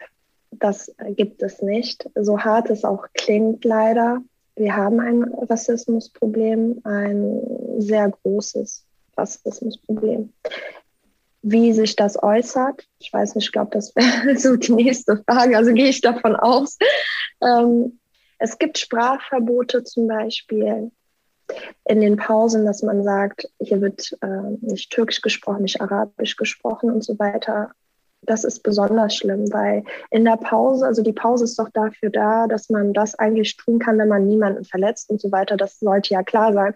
Das 0.50 0.94
gibt 1.10 1.42
es 1.42 1.62
nicht. 1.62 2.08
So 2.14 2.38
hart 2.40 2.70
es 2.70 2.84
auch 2.84 3.06
klingt, 3.14 3.64
leider. 3.64 4.22
Wir 4.56 4.74
haben 4.74 5.00
ein 5.00 5.24
Rassismusproblem, 5.24 6.80
ein 6.84 7.40
sehr 7.78 8.10
großes 8.10 8.84
Rassismusproblem. 9.16 10.32
Wie 11.42 11.72
sich 11.72 11.94
das 11.94 12.20
äußert, 12.20 12.86
ich 12.98 13.12
weiß 13.12 13.36
nicht, 13.36 13.46
ich 13.46 13.52
glaube, 13.52 13.70
das 13.72 13.94
wäre 13.94 14.36
so 14.38 14.56
die 14.56 14.72
nächste 14.72 15.22
Frage, 15.28 15.56
also 15.56 15.72
gehe 15.72 15.88
ich 15.88 16.00
davon 16.00 16.34
aus. 16.34 16.76
Ähm, 17.40 18.00
es 18.38 18.58
gibt 18.58 18.78
Sprachverbote 18.78 19.84
zum 19.84 20.08
Beispiel 20.08 20.90
in 21.84 22.00
den 22.00 22.16
Pausen, 22.16 22.64
dass 22.64 22.82
man 22.82 23.02
sagt, 23.02 23.48
hier 23.60 23.80
wird 23.80 24.16
äh, 24.20 24.56
nicht 24.60 24.90
Türkisch 24.90 25.22
gesprochen, 25.22 25.62
nicht 25.62 25.80
Arabisch 25.80 26.36
gesprochen 26.36 26.90
und 26.90 27.02
so 27.02 27.18
weiter. 27.18 27.70
Das 28.22 28.44
ist 28.44 28.62
besonders 28.62 29.14
schlimm, 29.14 29.50
weil 29.52 29.84
in 30.10 30.24
der 30.24 30.36
Pause, 30.36 30.84
also 30.86 31.02
die 31.02 31.12
Pause 31.12 31.44
ist 31.44 31.58
doch 31.58 31.70
dafür 31.70 32.10
da, 32.10 32.46
dass 32.46 32.68
man 32.68 32.92
das 32.92 33.14
eigentlich 33.14 33.56
tun 33.56 33.78
kann, 33.78 33.98
wenn 33.98 34.08
man 34.08 34.26
niemanden 34.26 34.64
verletzt 34.64 35.08
und 35.08 35.20
so 35.20 35.32
weiter. 35.32 35.56
Das 35.56 35.78
sollte 35.78 36.14
ja 36.14 36.22
klar 36.22 36.52
sein. 36.52 36.74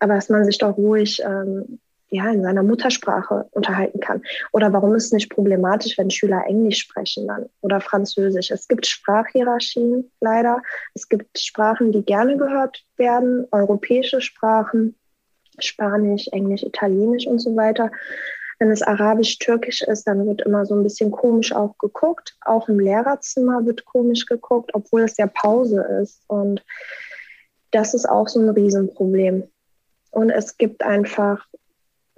Aber 0.00 0.14
dass 0.14 0.28
man 0.28 0.44
sich 0.44 0.58
doch 0.58 0.76
ruhig 0.76 1.22
ähm, 1.24 1.78
ja, 2.10 2.30
in 2.30 2.42
seiner 2.42 2.62
Muttersprache 2.62 3.46
unterhalten 3.50 4.00
kann. 4.00 4.22
Oder 4.52 4.72
warum 4.72 4.94
ist 4.94 5.06
es 5.06 5.12
nicht 5.12 5.30
problematisch, 5.30 5.98
wenn 5.98 6.10
Schüler 6.10 6.42
Englisch 6.46 6.78
sprechen 6.78 7.26
dann 7.26 7.46
oder 7.60 7.80
Französisch? 7.80 8.50
Es 8.50 8.66
gibt 8.66 8.86
Sprachhierarchien 8.86 10.10
leider. 10.20 10.62
Es 10.94 11.08
gibt 11.08 11.38
Sprachen, 11.38 11.92
die 11.92 12.02
gerne 12.02 12.36
gehört 12.36 12.84
werden, 12.96 13.46
europäische 13.50 14.20
Sprachen, 14.20 14.94
Spanisch, 15.58 16.28
Englisch, 16.28 16.62
Italienisch 16.62 17.26
und 17.26 17.40
so 17.40 17.54
weiter. 17.56 17.90
Wenn 18.58 18.70
es 18.70 18.82
Arabisch-Türkisch 18.82 19.82
ist, 19.82 20.04
dann 20.04 20.26
wird 20.26 20.42
immer 20.42 20.66
so 20.66 20.74
ein 20.74 20.82
bisschen 20.82 21.10
komisch 21.10 21.52
auch 21.52 21.76
geguckt. 21.78 22.36
Auch 22.40 22.68
im 22.68 22.80
Lehrerzimmer 22.80 23.64
wird 23.66 23.84
komisch 23.84 24.26
geguckt, 24.26 24.70
obwohl 24.72 25.02
es 25.02 25.16
ja 25.16 25.26
Pause 25.26 25.82
ist. 26.02 26.22
Und 26.26 26.64
das 27.70 27.94
ist 27.94 28.08
auch 28.08 28.28
so 28.28 28.40
ein 28.40 28.48
Riesenproblem. 28.48 29.44
Und 30.10 30.30
es 30.30 30.56
gibt 30.56 30.82
einfach 30.82 31.46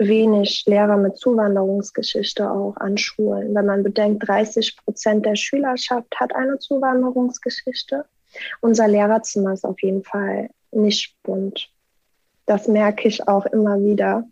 wenig 0.01 0.65
Lehrer 0.67 0.97
mit 0.97 1.19
Zuwanderungsgeschichte 1.19 2.51
auch 2.51 2.77
an 2.79 2.97
Schulen. 2.97 3.55
Wenn 3.55 3.67
man 3.67 3.83
bedenkt, 3.83 4.27
30 4.27 4.77
Prozent 4.79 5.27
der 5.27 5.37
Schülerschaft 5.37 6.19
hat 6.19 6.35
eine 6.35 6.59
Zuwanderungsgeschichte. 6.59 8.07
Unser 8.61 8.89
Lehrerzimmer 8.89 9.53
ist 9.53 9.65
auf 9.65 9.81
jeden 9.83 10.03
Fall 10.03 10.51
nicht 10.73 11.15
bunt. 11.23 11.69
Das 12.47 12.67
merke 12.67 13.07
ich 13.07 13.29
auch 13.29 13.47
immer 13.47 13.79
wieder. 13.81 14.25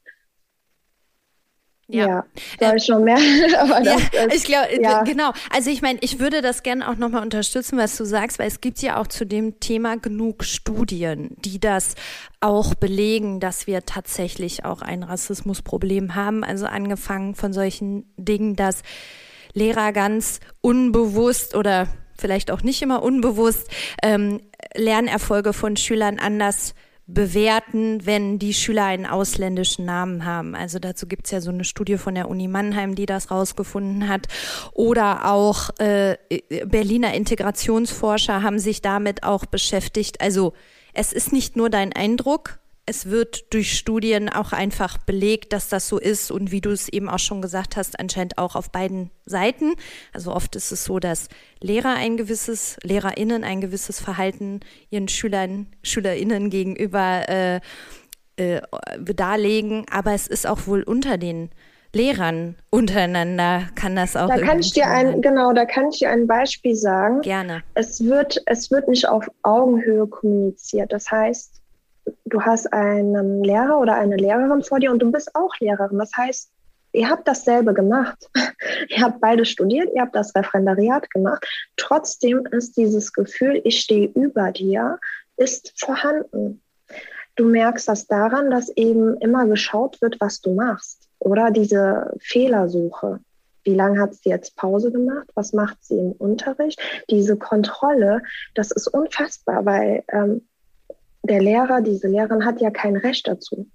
Ja, 1.90 2.06
ja 2.60 2.68
soll 2.68 2.76
ich 2.76 2.88
noch 2.88 3.00
mehr? 3.00 3.16
Aber 3.58 3.82
ja, 3.82 3.96
ist, 3.96 4.34
ich 4.34 4.44
glaube, 4.44 4.68
ja. 4.80 5.02
genau. 5.02 5.32
Also 5.50 5.70
ich 5.70 5.80
meine, 5.80 5.98
ich 6.02 6.20
würde 6.20 6.42
das 6.42 6.62
gerne 6.62 6.88
auch 6.88 6.96
nochmal 6.96 7.22
unterstützen, 7.22 7.78
was 7.78 7.96
du 7.96 8.04
sagst, 8.04 8.38
weil 8.38 8.48
es 8.48 8.60
gibt 8.60 8.80
ja 8.80 9.00
auch 9.00 9.06
zu 9.06 9.24
dem 9.24 9.58
Thema 9.58 9.96
genug 9.96 10.44
Studien, 10.44 11.34
die 11.38 11.58
das 11.58 11.94
auch 12.40 12.74
belegen, 12.74 13.40
dass 13.40 13.66
wir 13.66 13.86
tatsächlich 13.86 14.66
auch 14.66 14.82
ein 14.82 15.02
Rassismusproblem 15.02 16.14
haben. 16.14 16.44
Also 16.44 16.66
angefangen 16.66 17.34
von 17.34 17.54
solchen 17.54 18.04
Dingen, 18.18 18.54
dass 18.54 18.82
Lehrer 19.54 19.92
ganz 19.92 20.40
unbewusst 20.60 21.56
oder 21.56 21.88
vielleicht 22.18 22.50
auch 22.50 22.62
nicht 22.62 22.82
immer 22.82 23.02
unbewusst 23.02 23.68
ähm, 24.02 24.40
Lernerfolge 24.74 25.54
von 25.54 25.76
Schülern 25.76 26.18
anders 26.18 26.74
bewerten, 27.08 28.04
wenn 28.04 28.38
die 28.38 28.52
Schüler 28.52 28.84
einen 28.84 29.06
ausländischen 29.06 29.86
Namen 29.86 30.26
haben. 30.26 30.54
Also 30.54 30.78
dazu 30.78 31.06
gibt's 31.06 31.30
ja 31.30 31.40
so 31.40 31.50
eine 31.50 31.64
Studie 31.64 31.96
von 31.96 32.14
der 32.14 32.28
Uni 32.28 32.48
Mannheim, 32.48 32.94
die 32.94 33.06
das 33.06 33.30
rausgefunden 33.30 34.08
hat. 34.08 34.28
Oder 34.74 35.24
auch 35.32 35.70
äh, 35.78 36.18
Berliner 36.66 37.14
Integrationsforscher 37.14 38.42
haben 38.42 38.58
sich 38.58 38.82
damit 38.82 39.22
auch 39.22 39.46
beschäftigt. 39.46 40.20
Also 40.20 40.52
es 40.92 41.14
ist 41.14 41.32
nicht 41.32 41.56
nur 41.56 41.70
dein 41.70 41.94
Eindruck, 41.94 42.58
es 42.88 43.10
wird 43.10 43.52
durch 43.52 43.76
Studien 43.76 44.28
auch 44.28 44.52
einfach 44.52 44.98
belegt, 44.98 45.52
dass 45.52 45.68
das 45.68 45.88
so 45.88 45.98
ist 45.98 46.30
und 46.30 46.50
wie 46.50 46.62
du 46.62 46.70
es 46.70 46.88
eben 46.88 47.08
auch 47.08 47.18
schon 47.18 47.42
gesagt 47.42 47.76
hast, 47.76 48.00
anscheinend 48.00 48.38
auch 48.38 48.56
auf 48.56 48.70
beiden 48.70 49.10
Seiten. 49.26 49.74
Also 50.14 50.32
oft 50.34 50.56
ist 50.56 50.72
es 50.72 50.84
so, 50.84 50.98
dass 50.98 51.28
Lehrer 51.60 51.94
ein 51.94 52.16
gewisses, 52.16 52.78
LehrerInnen 52.82 53.44
ein 53.44 53.60
gewisses 53.60 54.00
Verhalten 54.00 54.60
ihren 54.90 55.08
Schülern, 55.08 55.66
SchülerInnen 55.82 56.48
gegenüber 56.48 57.28
äh, 57.28 57.60
äh, 58.36 58.62
darlegen, 59.14 59.84
aber 59.90 60.14
es 60.14 60.26
ist 60.26 60.46
auch 60.46 60.66
wohl 60.66 60.82
unter 60.82 61.18
den 61.18 61.50
Lehrern 61.94 62.56
untereinander 62.70 63.62
kann 63.74 63.96
das 63.96 64.14
auch. 64.14 64.28
Da 64.28 64.38
kann 64.38 64.60
ich 64.60 64.72
dir 64.72 64.86
ein, 64.86 65.22
genau, 65.22 65.52
da 65.52 65.64
kann 65.64 65.88
ich 65.88 66.00
dir 66.00 66.10
ein 66.10 66.26
Beispiel 66.26 66.74
sagen. 66.74 67.22
Gerne. 67.22 67.62
Es 67.74 68.04
wird, 68.04 68.42
es 68.46 68.70
wird 68.70 68.88
nicht 68.88 69.08
auf 69.08 69.26
Augenhöhe 69.42 70.06
kommuniziert. 70.06 70.92
Das 70.92 71.10
heißt, 71.10 71.57
du 72.24 72.42
hast 72.42 72.72
einen 72.72 73.44
Lehrer 73.44 73.78
oder 73.78 73.94
eine 73.94 74.16
Lehrerin 74.16 74.62
vor 74.62 74.80
dir 74.80 74.90
und 74.90 75.00
du 75.00 75.10
bist 75.10 75.34
auch 75.34 75.54
Lehrerin. 75.60 75.98
Das 75.98 76.10
heißt, 76.16 76.50
ihr 76.92 77.08
habt 77.08 77.26
dasselbe 77.26 77.74
gemacht. 77.74 78.28
ihr 78.88 79.02
habt 79.02 79.20
beide 79.20 79.44
studiert, 79.44 79.90
ihr 79.94 80.02
habt 80.02 80.14
das 80.14 80.34
Referendariat 80.34 81.10
gemacht. 81.10 81.46
Trotzdem 81.76 82.46
ist 82.46 82.76
dieses 82.76 83.12
Gefühl, 83.12 83.60
ich 83.64 83.80
stehe 83.80 84.08
über 84.08 84.52
dir, 84.52 84.98
ist 85.36 85.72
vorhanden. 85.76 86.60
Du 87.36 87.44
merkst 87.44 87.86
das 87.86 88.06
daran, 88.06 88.50
dass 88.50 88.68
eben 88.70 89.16
immer 89.18 89.46
geschaut 89.46 90.00
wird, 90.02 90.20
was 90.20 90.40
du 90.40 90.54
machst. 90.54 91.08
Oder 91.20 91.50
diese 91.50 92.12
Fehlersuche. 92.20 93.20
Wie 93.62 93.74
lange 93.74 94.00
hat 94.00 94.14
sie 94.14 94.30
jetzt 94.30 94.56
Pause 94.56 94.90
gemacht? 94.90 95.28
Was 95.34 95.52
macht 95.52 95.76
sie 95.84 95.98
im 95.98 96.12
Unterricht? 96.12 96.80
Diese 97.10 97.36
Kontrolle, 97.36 98.22
das 98.54 98.70
ist 98.70 98.88
unfassbar, 98.88 99.64
weil 99.66 100.04
ähm, 100.08 100.48
der 101.22 101.40
Lehrer, 101.40 101.80
diese 101.80 102.08
Lehrerin 102.08 102.44
hat 102.44 102.60
ja 102.60 102.70
kein 102.70 102.96
Recht 102.96 103.26
dazu. 103.28 103.66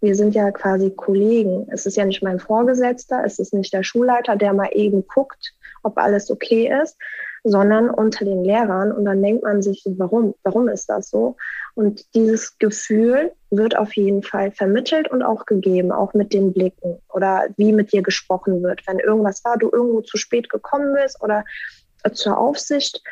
Wir 0.00 0.14
sind 0.14 0.34
ja 0.34 0.50
quasi 0.50 0.90
Kollegen. 0.90 1.68
Es 1.70 1.86
ist 1.86 1.96
ja 1.96 2.04
nicht 2.04 2.22
mein 2.22 2.40
Vorgesetzter, 2.40 3.22
es 3.24 3.38
ist 3.38 3.54
nicht 3.54 3.72
der 3.72 3.84
Schulleiter, 3.84 4.36
der 4.36 4.52
mal 4.52 4.70
eben 4.72 5.06
guckt, 5.06 5.54
ob 5.84 5.96
alles 5.96 6.30
okay 6.30 6.72
ist, 6.82 6.96
sondern 7.44 7.88
unter 7.88 8.24
den 8.24 8.44
Lehrern. 8.44 8.90
Und 8.90 9.04
dann 9.04 9.22
denkt 9.22 9.44
man 9.44 9.62
sich, 9.62 9.84
warum? 9.86 10.34
Warum 10.42 10.68
ist 10.68 10.86
das 10.86 11.10
so? 11.10 11.36
Und 11.74 12.04
dieses 12.14 12.58
Gefühl 12.58 13.32
wird 13.50 13.76
auf 13.76 13.94
jeden 13.94 14.22
Fall 14.22 14.50
vermittelt 14.50 15.08
und 15.08 15.22
auch 15.22 15.46
gegeben, 15.46 15.92
auch 15.92 16.14
mit 16.14 16.32
den 16.32 16.52
Blicken 16.52 16.98
oder 17.12 17.46
wie 17.56 17.72
mit 17.72 17.92
dir 17.92 18.02
gesprochen 18.02 18.62
wird. 18.62 18.86
Wenn 18.86 18.98
irgendwas 18.98 19.44
war, 19.44 19.56
du 19.56 19.70
irgendwo 19.72 20.00
zu 20.00 20.16
spät 20.16 20.50
gekommen 20.50 20.94
bist 20.94 21.22
oder 21.22 21.44
zur 22.12 22.38
Aufsicht, 22.38 23.02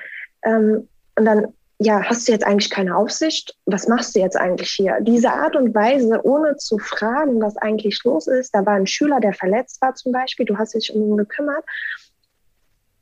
ähm, 0.43 0.89
und 1.17 1.25
dann 1.27 1.53
ja, 1.83 2.03
hast 2.03 2.29
du 2.29 2.33
jetzt 2.33 2.47
eigentlich 2.47 2.69
keine 2.69 2.95
Aufsicht? 2.95 3.57
Was 3.65 3.89
machst 3.89 4.15
du 4.15 4.21
jetzt 4.21 4.37
eigentlich 4.37 4.71
hier? 4.71 4.99
Diese 5.01 5.33
Art 5.33 5.57
und 5.57 5.75
Weise, 5.75 6.21
ohne 6.25 6.57
zu 6.59 6.77
fragen, 6.77 7.41
was 7.41 7.57
eigentlich 7.57 8.05
los 8.05 8.27
ist, 8.27 8.55
da 8.55 8.67
war 8.67 8.75
ein 8.75 8.87
Schüler, 8.87 9.19
der 9.19 9.33
verletzt 9.33 9.81
war 9.81 9.95
zum 9.95 10.13
Beispiel, 10.13 10.45
du 10.45 10.59
hast 10.59 10.75
dich 10.75 10.95
um 10.95 11.03
ihn 11.03 11.17
gekümmert, 11.17 11.65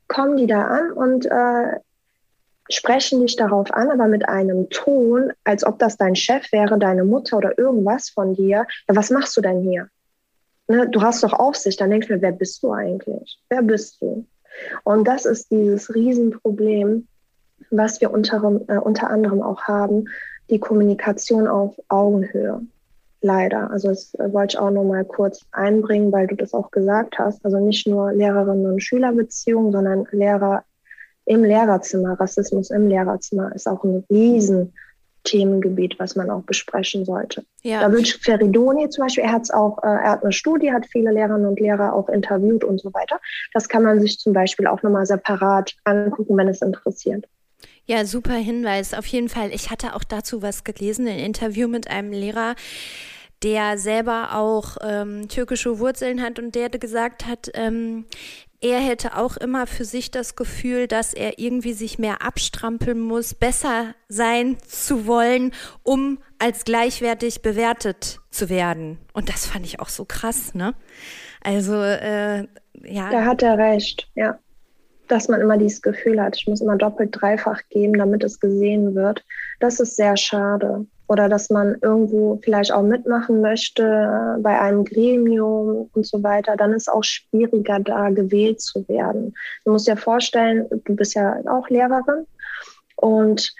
kommen 0.06 0.36
die 0.36 0.46
da 0.46 0.68
an 0.68 0.92
und 0.92 1.26
äh, 1.26 1.80
sprechen 2.70 3.20
dich 3.20 3.34
darauf 3.34 3.72
an, 3.72 3.90
aber 3.90 4.06
mit 4.06 4.28
einem 4.28 4.70
Ton, 4.70 5.32
als 5.42 5.64
ob 5.66 5.80
das 5.80 5.96
dein 5.96 6.14
Chef 6.14 6.52
wäre, 6.52 6.78
deine 6.78 7.04
Mutter 7.04 7.38
oder 7.38 7.58
irgendwas 7.58 8.10
von 8.10 8.34
dir. 8.34 8.64
Ja, 8.88 8.96
was 8.96 9.10
machst 9.10 9.36
du 9.36 9.40
denn 9.40 9.60
hier? 9.62 9.88
Ne, 10.68 10.88
du 10.88 11.02
hast 11.02 11.24
doch 11.24 11.32
Aufsicht. 11.32 11.80
Dann 11.80 11.90
denkst 11.90 12.06
du 12.06 12.14
mir, 12.14 12.22
wer 12.22 12.32
bist 12.32 12.62
du 12.62 12.72
eigentlich? 12.72 13.40
Wer 13.48 13.62
bist 13.62 14.00
du? 14.00 14.24
Und 14.84 15.08
das 15.08 15.24
ist 15.24 15.50
dieses 15.50 15.92
Riesenproblem, 15.92 17.08
was 17.70 18.00
wir 18.00 18.12
unter, 18.12 18.60
äh, 18.68 18.78
unter 18.78 19.10
anderem 19.10 19.42
auch 19.42 19.62
haben, 19.62 20.06
die 20.50 20.58
Kommunikation 20.58 21.46
auf 21.46 21.74
Augenhöhe. 21.88 22.62
Leider. 23.20 23.70
Also 23.70 23.88
das 23.88 24.14
äh, 24.14 24.32
wollte 24.32 24.56
ich 24.56 24.58
auch 24.58 24.70
noch 24.70 24.84
mal 24.84 25.04
kurz 25.04 25.44
einbringen, 25.50 26.12
weil 26.12 26.26
du 26.26 26.36
das 26.36 26.54
auch 26.54 26.70
gesagt 26.70 27.18
hast. 27.18 27.44
Also 27.44 27.58
nicht 27.58 27.86
nur 27.86 28.12
Lehrerinnen 28.12 28.66
und 28.66 28.82
Schülerbeziehungen, 28.82 29.72
sondern 29.72 30.06
Lehrer 30.12 30.64
im 31.24 31.42
Lehrerzimmer. 31.44 32.18
Rassismus 32.18 32.70
im 32.70 32.88
Lehrerzimmer 32.88 33.54
ist 33.54 33.66
auch 33.66 33.82
ein 33.82 34.04
riesen 34.08 34.72
Themengebiet, 35.24 35.98
was 35.98 36.16
man 36.16 36.30
auch 36.30 36.42
besprechen 36.42 37.04
sollte. 37.04 37.44
Ja. 37.62 37.80
Da 37.80 37.92
wird 37.92 38.08
Feridoni 38.08 38.88
zum 38.88 39.04
Beispiel, 39.04 39.24
er 39.24 39.32
hat 39.32 39.52
auch, 39.52 39.82
äh, 39.82 39.86
er 39.86 40.12
hat 40.12 40.22
eine 40.22 40.32
Studie, 40.32 40.72
hat 40.72 40.86
viele 40.86 41.10
Lehrerinnen 41.10 41.46
und 41.46 41.60
Lehrer 41.60 41.92
auch 41.92 42.08
interviewt 42.08 42.64
und 42.64 42.80
so 42.80 42.94
weiter. 42.94 43.20
Das 43.52 43.68
kann 43.68 43.82
man 43.82 44.00
sich 44.00 44.18
zum 44.18 44.32
Beispiel 44.32 44.66
auch 44.66 44.82
nochmal 44.82 45.06
separat 45.06 45.74
angucken, 45.84 46.36
wenn 46.36 46.48
es 46.48 46.62
interessiert. 46.62 47.26
Ja, 47.88 48.04
super 48.04 48.34
Hinweis. 48.34 48.92
Auf 48.92 49.06
jeden 49.06 49.30
Fall. 49.30 49.50
Ich 49.54 49.70
hatte 49.70 49.94
auch 49.94 50.04
dazu 50.04 50.42
was 50.42 50.62
gelesen, 50.62 51.08
ein 51.08 51.18
Interview 51.18 51.68
mit 51.68 51.88
einem 51.88 52.12
Lehrer, 52.12 52.54
der 53.42 53.78
selber 53.78 54.34
auch 54.36 54.76
ähm, 54.82 55.26
türkische 55.28 55.78
Wurzeln 55.78 56.20
hat 56.20 56.38
und 56.38 56.54
der 56.54 56.68
gesagt 56.68 57.26
hat, 57.26 57.50
ähm, 57.54 58.04
er 58.60 58.80
hätte 58.80 59.16
auch 59.16 59.38
immer 59.38 59.66
für 59.66 59.86
sich 59.86 60.10
das 60.10 60.36
Gefühl, 60.36 60.86
dass 60.86 61.14
er 61.14 61.38
irgendwie 61.38 61.72
sich 61.72 61.98
mehr 61.98 62.20
abstrampeln 62.20 63.00
muss, 63.00 63.32
besser 63.32 63.94
sein 64.08 64.58
zu 64.66 65.06
wollen, 65.06 65.52
um 65.82 66.18
als 66.38 66.64
gleichwertig 66.64 67.40
bewertet 67.40 68.20
zu 68.30 68.50
werden. 68.50 68.98
Und 69.14 69.30
das 69.30 69.46
fand 69.46 69.64
ich 69.64 69.80
auch 69.80 69.88
so 69.88 70.04
krass, 70.04 70.52
ne? 70.54 70.74
Also, 71.40 71.80
äh, 71.80 72.40
ja. 72.82 73.10
Da 73.10 73.24
hat 73.24 73.42
er 73.42 73.56
recht, 73.56 74.10
ja. 74.14 74.38
Dass 75.08 75.28
man 75.28 75.40
immer 75.40 75.56
dieses 75.56 75.82
Gefühl 75.82 76.20
hat, 76.20 76.36
ich 76.36 76.46
muss 76.46 76.60
immer 76.60 76.76
doppelt, 76.76 77.16
dreifach 77.18 77.60
geben, 77.70 77.94
damit 77.94 78.22
es 78.24 78.40
gesehen 78.40 78.94
wird. 78.94 79.24
Das 79.60 79.80
ist 79.80 79.96
sehr 79.96 80.16
schade. 80.16 80.86
Oder 81.08 81.30
dass 81.30 81.48
man 81.48 81.76
irgendwo 81.80 82.38
vielleicht 82.42 82.70
auch 82.70 82.82
mitmachen 82.82 83.40
möchte 83.40 83.82
äh, 83.82 84.40
bei 84.42 84.60
einem 84.60 84.84
Gremium 84.84 85.88
und 85.94 86.06
so 86.06 86.22
weiter, 86.22 86.54
dann 86.56 86.74
ist 86.74 86.92
auch 86.92 87.02
schwieriger, 87.02 87.80
da 87.80 88.10
gewählt 88.10 88.60
zu 88.60 88.86
werden. 88.88 89.34
Du 89.64 89.72
musst 89.72 89.88
dir 89.88 89.96
vorstellen, 89.96 90.66
du 90.84 90.94
bist 90.94 91.14
ja 91.14 91.38
auch 91.46 91.70
Lehrerin 91.70 92.26
und 92.96 93.54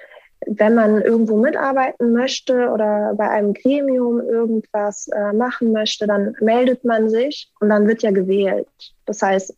wenn 0.47 0.75
man 0.75 1.03
irgendwo 1.03 1.37
mitarbeiten 1.37 2.13
möchte 2.13 2.71
oder 2.71 3.15
bei 3.17 3.29
einem 3.29 3.55
Gremium 3.55 4.21
irgendwas 4.21 5.09
äh, 5.09 5.33
machen 5.33 5.73
möchte, 5.73 6.07
dann 6.07 6.37
meldet 6.41 6.85
man 6.85 7.09
sich 7.09 7.51
und 7.61 7.71
dann 7.71 7.87
wird 7.89 8.03
ja 8.03 8.11
gewählt. 8.11 8.69
Das 9.07 9.23
heißt, 9.23 9.55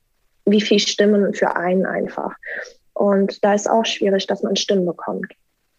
wie 0.50 0.60
viele 0.60 0.80
Stimmen 0.80 1.34
für 1.34 1.56
einen 1.56 1.86
einfach. 1.86 2.34
Und 2.92 3.44
da 3.44 3.54
ist 3.54 3.68
auch 3.68 3.86
schwierig, 3.86 4.26
dass 4.26 4.42
man 4.42 4.56
Stimmen 4.56 4.86
bekommt. 4.86 5.32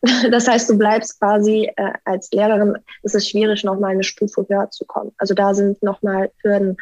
Das 0.32 0.48
heißt, 0.48 0.68
du 0.68 0.80
bleibst 0.80 1.20
quasi 1.20 1.72
äh, 1.76 1.94
als 2.06 2.32
Lehrerin, 2.32 2.76
es 3.04 3.14
ist 3.14 3.30
schwierig, 3.30 3.64
nochmal 3.64 3.92
eine 3.92 4.04
Stufe 4.04 4.44
höher 4.50 4.72
zu 4.72 4.84
kommen. 4.86 5.12
Also 5.20 5.36
da 5.36 5.54
sind 5.54 5.84
nochmal 5.84 6.32
Hürden 6.42 6.78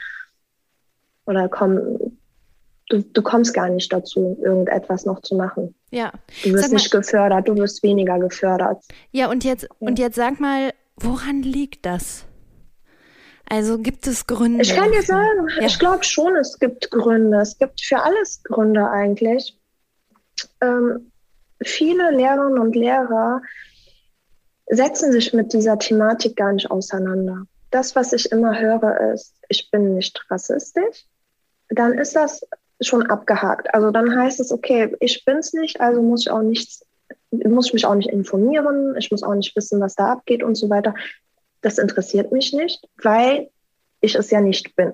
oder 1.25 1.49
kommen 1.49 2.17
du, 2.89 3.01
du 3.01 3.21
kommst 3.21 3.53
gar 3.53 3.69
nicht 3.69 3.91
dazu, 3.93 4.37
irgendetwas 4.43 5.05
noch 5.05 5.21
zu 5.21 5.35
machen. 5.35 5.73
Ja. 5.91 6.11
Du 6.43 6.53
wirst 6.53 6.69
mal, 6.69 6.75
nicht 6.75 6.91
gefördert, 6.91 7.47
du 7.47 7.55
wirst 7.55 7.81
weniger 7.83 8.19
gefördert. 8.19 8.83
Ja, 9.11 9.29
und 9.29 9.43
jetzt, 9.43 9.63
ja. 9.63 9.69
und 9.79 9.97
jetzt 9.97 10.15
sag 10.15 10.39
mal, 10.39 10.73
woran 10.97 11.41
liegt 11.41 11.85
das? 11.85 12.25
Also 13.49 13.79
gibt 13.79 14.05
es 14.07 14.27
Gründe? 14.27 14.61
Ich 14.61 14.75
kann 14.75 14.91
dir 14.91 15.01
sagen, 15.01 15.47
ja. 15.59 15.65
ich 15.65 15.79
glaube 15.79 16.03
schon, 16.03 16.35
es 16.35 16.57
gibt 16.59 16.91
Gründe. 16.91 17.39
Es 17.39 17.57
gibt 17.57 17.81
für 17.81 17.99
alles 17.99 18.43
Gründe 18.43 18.89
eigentlich. 18.89 19.57
Ähm, 20.61 21.11
viele 21.61 22.11
Lehrerinnen 22.11 22.59
und 22.59 22.75
Lehrer 22.75 23.41
setzen 24.67 25.11
sich 25.11 25.33
mit 25.33 25.51
dieser 25.51 25.79
Thematik 25.79 26.35
gar 26.35 26.53
nicht 26.53 26.69
auseinander. 26.69 27.43
Das, 27.71 27.95
was 27.95 28.13
ich 28.13 28.31
immer 28.31 28.59
höre, 28.59 29.13
ist, 29.13 29.35
ich 29.49 29.69
bin 29.71 29.95
nicht 29.95 30.23
rassistisch. 30.29 31.05
Dann 31.69 31.97
ist 31.97 32.15
das 32.15 32.41
schon 32.81 33.07
abgehakt. 33.07 33.73
Also 33.73 33.91
dann 33.91 34.15
heißt 34.15 34.39
es, 34.39 34.51
okay, 34.51 34.95
ich 34.99 35.25
bin's 35.25 35.53
nicht, 35.53 35.81
also 35.81 36.01
muss 36.01 36.21
ich 36.21 36.31
auch 36.31 36.41
nichts, 36.41 36.85
muss 37.31 37.67
ich 37.67 37.73
mich 37.73 37.85
auch 37.85 37.95
nicht 37.95 38.09
informieren, 38.09 38.95
ich 38.97 39.11
muss 39.11 39.23
auch 39.23 39.35
nicht 39.35 39.55
wissen, 39.55 39.79
was 39.81 39.95
da 39.95 40.13
abgeht 40.13 40.43
und 40.43 40.55
so 40.55 40.69
weiter. 40.69 40.93
Das 41.61 41.77
interessiert 41.77 42.31
mich 42.31 42.53
nicht, 42.53 42.87
weil 43.01 43.49
ich 44.01 44.15
es 44.15 44.31
ja 44.31 44.41
nicht 44.41 44.75
bin. 44.75 44.93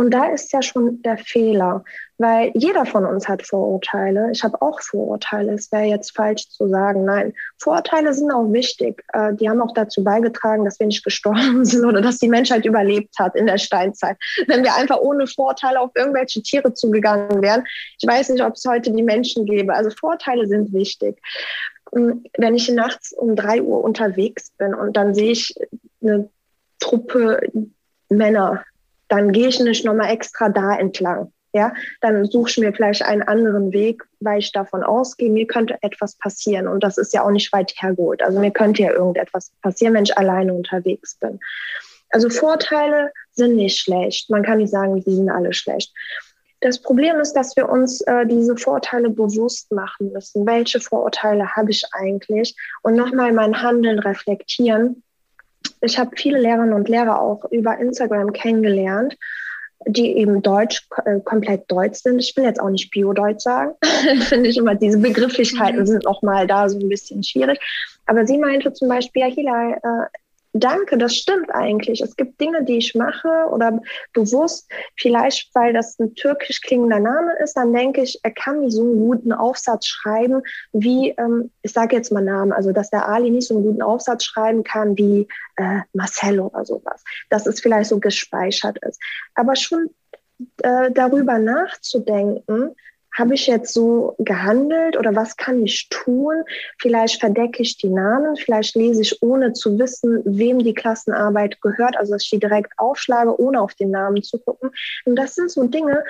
Und 0.00 0.12
da 0.12 0.28
ist 0.28 0.50
ja 0.54 0.62
schon 0.62 1.02
der 1.02 1.18
Fehler, 1.18 1.84
weil 2.16 2.52
jeder 2.54 2.86
von 2.86 3.04
uns 3.04 3.28
hat 3.28 3.46
Vorurteile. 3.46 4.30
Ich 4.32 4.42
habe 4.42 4.62
auch 4.62 4.80
Vorurteile. 4.80 5.52
Es 5.52 5.70
wäre 5.70 5.84
jetzt 5.84 6.16
falsch 6.16 6.48
zu 6.48 6.68
sagen, 6.68 7.04
nein. 7.04 7.34
Vorurteile 7.58 8.14
sind 8.14 8.32
auch 8.32 8.50
wichtig. 8.50 9.04
Äh, 9.12 9.34
die 9.34 9.50
haben 9.50 9.60
auch 9.60 9.74
dazu 9.74 10.02
beigetragen, 10.02 10.64
dass 10.64 10.80
wir 10.80 10.86
nicht 10.86 11.04
gestorben 11.04 11.64
sind 11.66 11.84
oder 11.84 12.00
dass 12.00 12.16
die 12.16 12.30
Menschheit 12.30 12.64
überlebt 12.64 13.14
hat 13.18 13.36
in 13.36 13.44
der 13.44 13.58
Steinzeit. 13.58 14.16
Wenn 14.46 14.64
wir 14.64 14.74
einfach 14.74 14.96
ohne 15.00 15.26
Vorurteile 15.26 15.78
auf 15.78 15.90
irgendwelche 15.94 16.40
Tiere 16.40 16.72
zugegangen 16.72 17.42
wären, 17.42 17.66
ich 18.00 18.08
weiß 18.08 18.30
nicht, 18.30 18.42
ob 18.42 18.54
es 18.54 18.64
heute 18.66 18.92
die 18.92 19.02
Menschen 19.02 19.44
gäbe. 19.44 19.74
Also 19.74 19.90
Vorurteile 19.90 20.46
sind 20.46 20.72
wichtig. 20.72 21.20
Wenn 21.92 22.54
ich 22.54 22.70
nachts 22.70 23.12
um 23.12 23.36
drei 23.36 23.60
Uhr 23.60 23.84
unterwegs 23.84 24.50
bin 24.56 24.72
und 24.72 24.96
dann 24.96 25.14
sehe 25.14 25.32
ich 25.32 25.54
eine 26.00 26.30
Truppe 26.78 27.42
Männer 28.08 28.64
dann 29.10 29.32
gehe 29.32 29.48
ich 29.48 29.60
nicht 29.60 29.84
nochmal 29.84 30.10
extra 30.10 30.48
da 30.48 30.74
entlang. 30.74 31.32
Ja, 31.52 31.74
dann 32.00 32.26
suche 32.26 32.48
ich 32.48 32.58
mir 32.58 32.72
vielleicht 32.72 33.02
einen 33.02 33.22
anderen 33.22 33.72
Weg, 33.72 34.04
weil 34.20 34.38
ich 34.38 34.52
davon 34.52 34.84
ausgehe, 34.84 35.30
mir 35.30 35.48
könnte 35.48 35.76
etwas 35.82 36.14
passieren. 36.14 36.68
Und 36.68 36.84
das 36.84 36.96
ist 36.96 37.12
ja 37.12 37.24
auch 37.24 37.32
nicht 37.32 37.52
weit 37.52 37.72
hergeholt. 37.76 38.22
Also 38.22 38.38
mir 38.38 38.52
könnte 38.52 38.84
ja 38.84 38.92
irgendetwas 38.92 39.50
passieren, 39.60 39.94
wenn 39.94 40.04
ich 40.04 40.16
alleine 40.16 40.54
unterwegs 40.54 41.16
bin. 41.16 41.40
Also 42.10 42.30
Vorteile 42.30 43.10
sind 43.32 43.56
nicht 43.56 43.80
schlecht. 43.80 44.30
Man 44.30 44.44
kann 44.44 44.58
nicht 44.58 44.70
sagen, 44.70 45.02
die 45.02 45.14
sind 45.14 45.28
alle 45.28 45.52
schlecht. 45.52 45.92
Das 46.60 46.80
Problem 46.80 47.18
ist, 47.18 47.32
dass 47.32 47.56
wir 47.56 47.68
uns 47.68 48.00
äh, 48.02 48.26
diese 48.26 48.56
Vorteile 48.56 49.10
bewusst 49.10 49.72
machen 49.72 50.12
müssen. 50.12 50.46
Welche 50.46 50.78
Vorurteile 50.78 51.56
habe 51.56 51.72
ich 51.72 51.84
eigentlich? 51.92 52.54
Und 52.82 52.94
nochmal 52.94 53.32
mein 53.32 53.60
Handeln 53.60 53.98
reflektieren 53.98 55.02
ich 55.80 55.98
habe 55.98 56.10
viele 56.16 56.38
Lehrerinnen 56.38 56.74
und 56.74 56.88
Lehrer 56.88 57.20
auch 57.20 57.44
über 57.50 57.78
Instagram 57.78 58.32
kennengelernt, 58.32 59.16
die 59.86 60.16
eben 60.16 60.42
Deutsch, 60.42 60.86
äh, 61.04 61.20
komplett 61.20 61.70
Deutsch 61.70 62.02
sind. 62.02 62.18
Ich 62.18 62.36
will 62.36 62.44
jetzt 62.44 62.60
auch 62.60 62.68
nicht 62.68 62.90
Bio-Deutsch 62.90 63.42
sagen. 63.42 63.74
Finde 64.20 64.50
ich 64.50 64.58
immer, 64.58 64.74
diese 64.74 64.98
Begrifflichkeiten 64.98 65.80
mhm. 65.80 65.86
sind 65.86 66.04
noch 66.04 66.22
mal 66.22 66.46
da 66.46 66.68
so 66.68 66.78
ein 66.78 66.88
bisschen 66.88 67.22
schwierig. 67.22 67.58
Aber 68.06 68.26
sie 68.26 68.38
meinte 68.38 68.72
zum 68.72 68.88
Beispiel, 68.88 69.22
ja, 69.22 69.28
Hila, 69.28 69.72
äh, 69.72 70.06
danke, 70.52 70.98
das 70.98 71.14
stimmt 71.14 71.50
eigentlich. 71.54 72.00
Es 72.00 72.16
gibt 72.16 72.40
Dinge, 72.40 72.64
die 72.64 72.78
ich 72.78 72.94
mache 72.94 73.46
oder 73.50 73.80
bewusst, 74.12 74.70
vielleicht 74.96 75.54
weil 75.54 75.72
das 75.72 75.98
ein 75.98 76.14
türkisch 76.14 76.60
klingender 76.60 76.98
Name 76.98 77.36
ist, 77.42 77.54
dann 77.56 77.72
denke 77.72 78.02
ich, 78.02 78.18
er 78.22 78.32
kann 78.32 78.60
nicht 78.60 78.72
so 78.72 78.82
einen 78.82 78.98
guten 78.98 79.32
Aufsatz 79.32 79.86
schreiben 79.86 80.42
wie, 80.72 81.10
ähm, 81.18 81.50
ich 81.62 81.72
sage 81.72 81.96
jetzt 81.96 82.12
mal 82.12 82.22
Namen, 82.22 82.52
also 82.52 82.72
dass 82.72 82.90
der 82.90 83.08
Ali 83.08 83.30
nicht 83.30 83.48
so 83.48 83.54
einen 83.54 83.64
guten 83.64 83.82
Aufsatz 83.82 84.24
schreiben 84.24 84.64
kann 84.64 84.96
wie 84.96 85.28
äh, 85.56 85.80
Marcello 85.92 86.46
oder 86.46 86.64
sowas. 86.64 87.02
Dass 87.28 87.46
es 87.46 87.60
vielleicht 87.60 87.90
so 87.90 88.00
gespeichert 88.00 88.78
ist. 88.84 89.00
Aber 89.34 89.56
schon 89.56 89.90
äh, 90.62 90.90
darüber 90.90 91.38
nachzudenken, 91.38 92.74
habe 93.16 93.34
ich 93.34 93.46
jetzt 93.46 93.74
so 93.74 94.14
gehandelt 94.18 94.96
oder 94.96 95.14
was 95.16 95.36
kann 95.36 95.64
ich 95.64 95.88
tun? 95.88 96.44
Vielleicht 96.78 97.20
verdecke 97.20 97.62
ich 97.62 97.76
die 97.76 97.88
Namen, 97.88 98.36
vielleicht 98.36 98.76
lese 98.76 99.02
ich 99.02 99.22
ohne 99.22 99.52
zu 99.52 99.78
wissen, 99.78 100.22
wem 100.24 100.60
die 100.60 100.74
Klassenarbeit 100.74 101.60
gehört, 101.60 101.96
also 101.96 102.12
dass 102.12 102.24
ich 102.24 102.30
die 102.30 102.38
direkt 102.38 102.72
aufschlage, 102.78 103.40
ohne 103.40 103.60
auf 103.60 103.74
den 103.74 103.90
Namen 103.90 104.22
zu 104.22 104.38
gucken. 104.38 104.70
Und 105.04 105.16
das 105.16 105.34
sind 105.34 105.50
so 105.50 105.66
Dinge, 105.66 106.04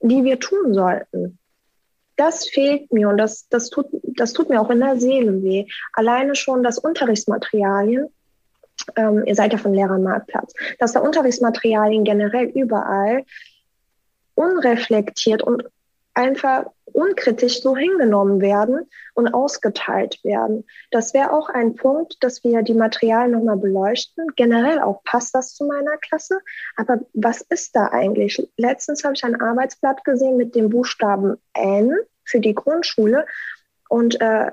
die 0.00 0.24
wir 0.24 0.38
tun 0.38 0.74
sollten. 0.74 1.38
Das 2.16 2.46
fehlt 2.48 2.92
mir 2.92 3.08
und 3.08 3.16
das, 3.16 3.48
das, 3.48 3.70
tut, 3.70 3.86
das 4.02 4.32
tut 4.32 4.50
mir 4.50 4.60
auch 4.60 4.70
in 4.70 4.80
der 4.80 5.00
Seele 5.00 5.42
weh. 5.42 5.66
Alleine 5.94 6.34
schon 6.34 6.62
das 6.62 6.78
Unterrichtsmaterialien, 6.78 8.08
ähm, 8.96 9.24
ihr 9.24 9.34
seid 9.34 9.52
ja 9.52 9.58
von 9.58 9.72
Lehrermarktplatz, 9.72 10.52
dass 10.78 10.92
da 10.92 11.00
Unterrichtsmaterialien 11.00 12.04
generell 12.04 12.46
überall 12.46 13.24
unreflektiert 14.34 15.42
und 15.42 15.64
einfach 16.14 16.66
unkritisch 16.84 17.62
so 17.62 17.76
hingenommen 17.76 18.40
werden 18.40 18.88
und 19.14 19.32
ausgeteilt 19.32 20.18
werden. 20.24 20.64
Das 20.90 21.14
wäre 21.14 21.32
auch 21.32 21.48
ein 21.48 21.74
Punkt, 21.74 22.16
dass 22.20 22.44
wir 22.44 22.62
die 22.62 22.74
Materialien 22.74 23.32
nochmal 23.32 23.56
beleuchten. 23.56 24.26
Generell 24.36 24.80
auch 24.80 25.02
passt 25.04 25.34
das 25.34 25.54
zu 25.54 25.64
meiner 25.64 25.96
Klasse. 25.98 26.38
Aber 26.76 27.00
was 27.14 27.40
ist 27.42 27.74
da 27.74 27.88
eigentlich? 27.88 28.46
Letztens 28.56 29.04
habe 29.04 29.14
ich 29.14 29.24
ein 29.24 29.40
Arbeitsblatt 29.40 30.04
gesehen 30.04 30.36
mit 30.36 30.54
dem 30.54 30.68
Buchstaben 30.68 31.36
N 31.54 31.94
für 32.24 32.40
die 32.40 32.54
Grundschule 32.54 33.26
und 33.88 34.20
äh, 34.20 34.50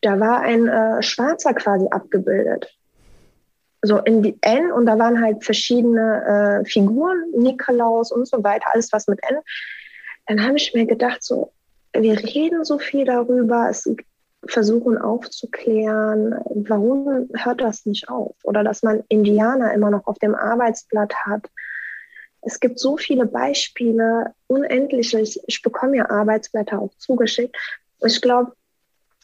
da 0.00 0.20
war 0.20 0.40
ein 0.40 0.68
äh, 0.68 1.02
Schwarzer 1.02 1.54
quasi 1.54 1.86
abgebildet. 1.90 2.76
So 3.82 3.98
in 3.98 4.22
die 4.22 4.38
N 4.42 4.70
und 4.72 4.86
da 4.86 4.98
waren 4.98 5.20
halt 5.20 5.44
verschiedene 5.44 6.62
äh, 6.62 6.68
Figuren, 6.68 7.24
Nikolaus 7.36 8.12
und 8.12 8.28
so 8.28 8.42
weiter, 8.44 8.66
alles 8.72 8.92
was 8.92 9.06
mit 9.08 9.20
N 9.28 9.38
dann 10.26 10.44
habe 10.44 10.56
ich 10.56 10.74
mir 10.74 10.86
gedacht, 10.86 11.22
so, 11.22 11.52
wir 11.92 12.18
reden 12.18 12.64
so 12.64 12.78
viel 12.78 13.04
darüber, 13.04 13.68
es 13.68 13.88
versuchen 14.46 14.98
aufzuklären, 14.98 16.34
warum 16.54 17.28
hört 17.34 17.60
das 17.60 17.86
nicht 17.86 18.08
auf? 18.08 18.34
Oder 18.42 18.64
dass 18.64 18.82
man 18.82 19.02
Indianer 19.08 19.72
immer 19.72 19.90
noch 19.90 20.06
auf 20.06 20.18
dem 20.18 20.34
Arbeitsblatt 20.34 21.14
hat. 21.24 21.48
Es 22.42 22.60
gibt 22.60 22.78
so 22.78 22.96
viele 22.96 23.24
Beispiele, 23.26 24.34
unendliche. 24.46 25.20
Ich, 25.20 25.40
ich 25.46 25.62
bekomme 25.62 25.96
ja 25.96 26.10
Arbeitsblätter 26.10 26.78
auch 26.78 26.94
zugeschickt. 26.98 27.56
Ich 28.00 28.20
glaube, 28.20 28.52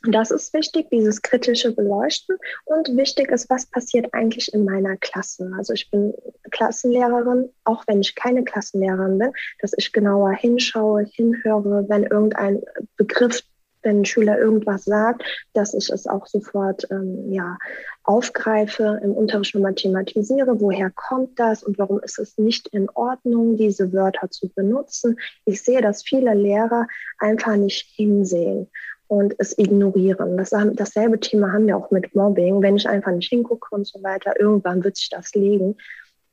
das 0.02 0.30
ist 0.30 0.54
wichtig, 0.54 0.88
dieses 0.90 1.20
kritische 1.20 1.72
Beleuchten. 1.72 2.36
Und 2.64 2.96
wichtig 2.96 3.30
ist, 3.30 3.50
was 3.50 3.66
passiert 3.66 4.12
eigentlich 4.12 4.52
in 4.54 4.64
meiner 4.64 4.96
Klasse. 4.96 5.50
Also 5.56 5.74
ich 5.74 5.90
bin 5.90 6.14
Klassenlehrerin, 6.50 7.50
auch 7.64 7.84
wenn 7.86 8.00
ich 8.00 8.14
keine 8.14 8.44
Klassenlehrerin 8.44 9.18
bin, 9.18 9.32
dass 9.60 9.72
ich 9.76 9.92
genauer 9.92 10.32
hinschaue, 10.32 11.04
hinhöre, 11.04 11.84
wenn 11.88 12.04
irgendein 12.04 12.62
Begriff, 12.96 13.42
wenn 13.82 14.00
ein 14.00 14.04
Schüler 14.04 14.38
irgendwas 14.38 14.84
sagt, 14.84 15.22
dass 15.52 15.74
ich 15.74 15.90
es 15.90 16.06
auch 16.06 16.26
sofort 16.26 16.86
ähm, 16.90 17.32
ja, 17.32 17.56
aufgreife, 18.04 19.00
im 19.02 19.12
Unterricht 19.12 19.54
nochmal 19.54 19.74
thematisiere, 19.74 20.60
woher 20.60 20.90
kommt 20.90 21.38
das 21.38 21.62
und 21.62 21.78
warum 21.78 22.00
ist 22.00 22.18
es 22.18 22.36
nicht 22.38 22.68
in 22.68 22.88
Ordnung, 22.90 23.56
diese 23.56 23.92
Wörter 23.92 24.30
zu 24.30 24.48
benutzen. 24.48 25.18
Ich 25.44 25.62
sehe, 25.62 25.80
dass 25.80 26.02
viele 26.02 26.34
Lehrer 26.34 26.88
einfach 27.18 27.56
nicht 27.56 27.86
hinsehen 27.94 28.70
und 29.10 29.34
es 29.38 29.58
ignorieren. 29.58 30.36
Das, 30.36 30.50
dasselbe 30.50 31.18
Thema 31.18 31.52
haben 31.52 31.66
wir 31.66 31.76
auch 31.76 31.90
mit 31.90 32.14
Mobbing. 32.14 32.62
Wenn 32.62 32.76
ich 32.76 32.88
einfach 32.88 33.10
nicht 33.10 33.28
hingucke 33.28 33.74
und 33.74 33.84
so 33.84 34.00
weiter, 34.04 34.38
irgendwann 34.38 34.84
wird 34.84 34.96
sich 34.96 35.08
das 35.08 35.34
legen. 35.34 35.76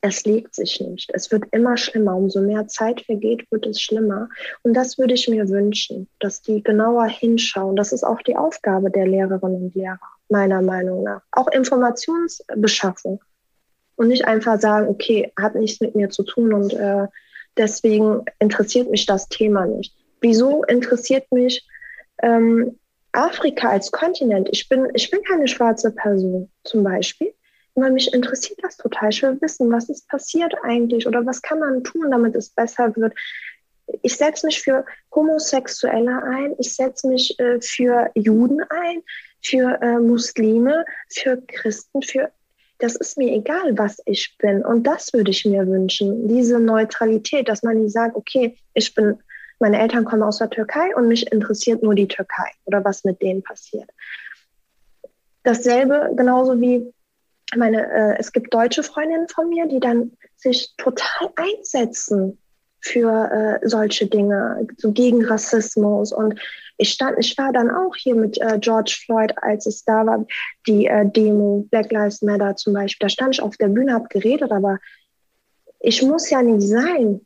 es 0.02 0.26
legt 0.26 0.54
sich 0.54 0.80
nicht. 0.80 1.10
Es 1.12 1.32
wird 1.32 1.46
immer 1.52 1.76
schlimmer. 1.76 2.16
Umso 2.16 2.40
mehr 2.40 2.68
Zeit 2.68 3.02
vergeht, 3.02 3.52
wird 3.52 3.66
es 3.66 3.82
schlimmer. 3.82 4.30
Und 4.62 4.76
das 4.76 5.00
würde 5.00 5.16
ich 5.16 5.28
mir 5.28 5.50
wünschen, 5.50 6.08
dass 6.20 6.44
die 6.44 6.62
genauer 6.62 7.08
hinschauen. 7.08 7.76
Das 7.76 7.92
ist 7.92 8.04
auch 8.04 8.22
die 8.22 8.36
Aufgabe 8.36 8.92
der 8.92 9.08
Lehrerinnen 9.08 9.64
und 9.64 9.76
Lehrer, 9.76 10.00
meiner 10.30 10.62
Meinung 10.62 11.02
nach. 11.02 11.24
Auch 11.32 11.48
Informationsbeschaffung. 11.48 13.24
Und 13.96 14.10
nicht 14.10 14.26
einfach 14.26 14.62
sagen, 14.62 14.88
okay, 14.88 15.34
hat 15.36 15.56
nichts 15.56 15.82
mit 15.82 15.96
mir 15.96 16.12
zu 16.12 16.22
tun 16.22 16.54
und 16.54 16.76
äh, 16.76 17.08
deswegen 17.58 18.24
interessiert 18.38 18.92
mich 18.92 19.08
das 19.08 19.30
Thema 19.30 19.66
nicht. 19.66 19.96
Wieso 20.22 20.64
interessiert 20.64 21.32
mich 21.32 21.66
ähm, 22.22 22.78
Afrika 23.12 23.70
als 23.70 23.92
Kontinent? 23.92 24.50
Ich 24.52 24.70
bin, 24.70 24.88
ich 24.94 25.10
bin 25.10 25.22
keine 25.24 25.48
schwarze 25.48 25.92
Person 25.92 26.50
zum 26.64 26.84
Beispiel 26.84 27.34
weil 27.78 27.92
mich 27.92 28.14
interessiert 28.14 28.60
das 28.64 28.78
total. 28.78 29.10
Ich 29.10 29.22
will 29.22 29.40
wissen, 29.40 29.72
was 29.72 29.90
ist 29.90 30.08
passiert 30.08 30.54
eigentlich 30.64 31.08
oder 31.08 31.26
was 31.26 31.42
kann 31.42 31.60
man 31.60 31.84
tun, 31.84 32.12
damit 32.12 32.36
es 32.36 32.50
besser 32.50 32.96
wird. 32.96 33.14
Ich 34.02 34.18
setze 34.18 34.46
mich 34.46 34.62
für 34.62 34.86
Homosexuelle 35.14 36.22
ein, 36.24 36.56
ich 36.60 36.76
setze 36.76 37.08
mich 37.08 37.40
äh, 37.40 37.62
für 37.62 38.10
Juden 38.16 38.62
ein, 38.70 39.02
für 39.42 39.80
äh, 39.82 40.00
Muslime, 40.00 40.86
für 41.10 41.42
Christen, 41.48 42.02
für 42.02 42.32
das 42.80 42.96
ist 42.96 43.18
mir 43.18 43.34
egal, 43.34 43.76
was 43.78 43.98
ich 44.06 44.36
bin. 44.38 44.64
Und 44.64 44.84
das 44.84 45.12
würde 45.14 45.32
ich 45.32 45.46
mir 45.46 45.66
wünschen, 45.66 46.28
diese 46.28 46.60
Neutralität, 46.60 47.48
dass 47.48 47.64
man 47.64 47.82
nicht 47.82 47.94
sagt, 47.94 48.16
okay, 48.16 48.56
ich 48.74 48.94
bin, 48.94 49.18
meine 49.60 49.80
Eltern 49.80 50.06
kommen 50.06 50.24
aus 50.24 50.38
der 50.38 50.50
Türkei 50.50 50.96
und 50.96 51.08
mich 51.08 51.32
interessiert 51.32 51.84
nur 51.84 51.96
die 51.96 52.08
Türkei 52.08 52.52
oder 52.66 52.84
was 52.84 53.04
mit 53.04 53.22
denen 53.22 53.44
passiert. 53.44 53.90
Dasselbe 55.44 56.12
genauso 56.16 56.60
wie 56.60 56.94
meine, 57.56 57.90
äh, 57.90 58.16
es 58.20 58.32
gibt 58.32 58.54
deutsche 58.54 58.84
Freundinnen 58.84 59.28
von 59.30 59.50
mir, 59.50 59.68
die 59.68 59.80
dann 59.80 60.12
sich 60.36 60.74
total 60.78 61.30
einsetzen 61.36 62.38
für 62.80 63.60
äh, 63.64 63.68
solche 63.68 64.08
Dinge, 64.08 64.68
so 64.78 64.92
gegen 64.92 65.26
Rassismus. 65.26 66.12
Und 66.12 66.40
ich 66.78 66.92
stand, 66.92 67.18
ich 67.20 67.38
war 67.38 67.52
dann 67.52 67.72
auch 67.72 67.96
hier 67.96 68.16
mit 68.16 68.40
äh, 68.40 68.60
George 68.60 68.98
Floyd, 69.06 69.34
als 69.42 69.66
es 69.66 69.84
da 69.84 70.06
war, 70.06 70.26
die 70.68 70.86
äh, 70.86 71.10
Demo 71.10 71.66
Black 71.72 71.92
Lives 71.92 72.22
Matter 72.22 72.56
zum 72.56 72.74
Beispiel. 72.74 73.06
Da 73.06 73.10
stand 73.10 73.36
ich 73.36 73.42
auf 73.42 73.58
der 73.58 73.70
Bühne, 73.70 73.94
habe 73.94 74.08
geredet, 74.10 74.52
aber 74.52 74.80
ich 75.80 76.02
muss 76.04 76.30
ja 76.30 76.42
nicht 76.42 76.68
sein. 76.68 77.22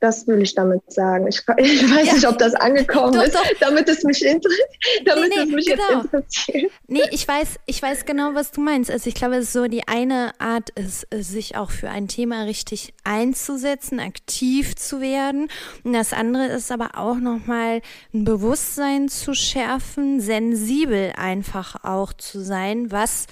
Das 0.00 0.26
will 0.28 0.40
ich 0.42 0.54
damit 0.54 0.82
sagen. 0.92 1.26
Ich, 1.26 1.42
ich 1.56 1.82
weiß 1.82 2.06
ja. 2.06 2.12
nicht, 2.14 2.28
ob 2.28 2.38
das 2.38 2.54
angekommen 2.54 3.12
doch, 3.12 3.22
ist, 3.22 3.34
doch. 3.34 3.44
damit 3.60 3.88
es 3.88 4.04
mich, 4.04 4.20
damit 4.20 5.30
nee, 5.30 5.36
nee, 5.36 5.42
es 5.42 5.50
mich 5.50 5.66
genau. 5.66 5.82
jetzt 5.90 6.04
interessiert. 6.04 6.72
Nee, 6.86 7.02
ich 7.10 7.26
weiß, 7.26 7.56
ich 7.66 7.82
weiß 7.82 8.04
genau, 8.04 8.34
was 8.34 8.52
du 8.52 8.60
meinst. 8.60 8.90
Also 8.90 9.08
ich 9.08 9.14
glaube, 9.14 9.36
es 9.36 9.46
ist 9.46 9.52
so 9.52 9.66
die 9.66 9.88
eine 9.88 10.32
Art 10.38 10.70
ist, 10.70 11.06
sich 11.12 11.56
auch 11.56 11.70
für 11.70 11.90
ein 11.90 12.06
Thema 12.06 12.44
richtig 12.44 12.94
einzusetzen, 13.04 13.98
aktiv 13.98 14.76
zu 14.76 15.00
werden. 15.00 15.48
Und 15.82 15.94
das 15.94 16.12
andere 16.12 16.46
ist 16.46 16.70
aber 16.70 16.90
auch 16.96 17.16
nochmal 17.16 17.82
ein 18.14 18.24
Bewusstsein 18.24 19.08
zu 19.08 19.34
schärfen, 19.34 20.20
sensibel 20.20 21.12
einfach 21.16 21.84
auch 21.84 22.12
zu 22.12 22.40
sein, 22.40 22.92
was 22.92 23.26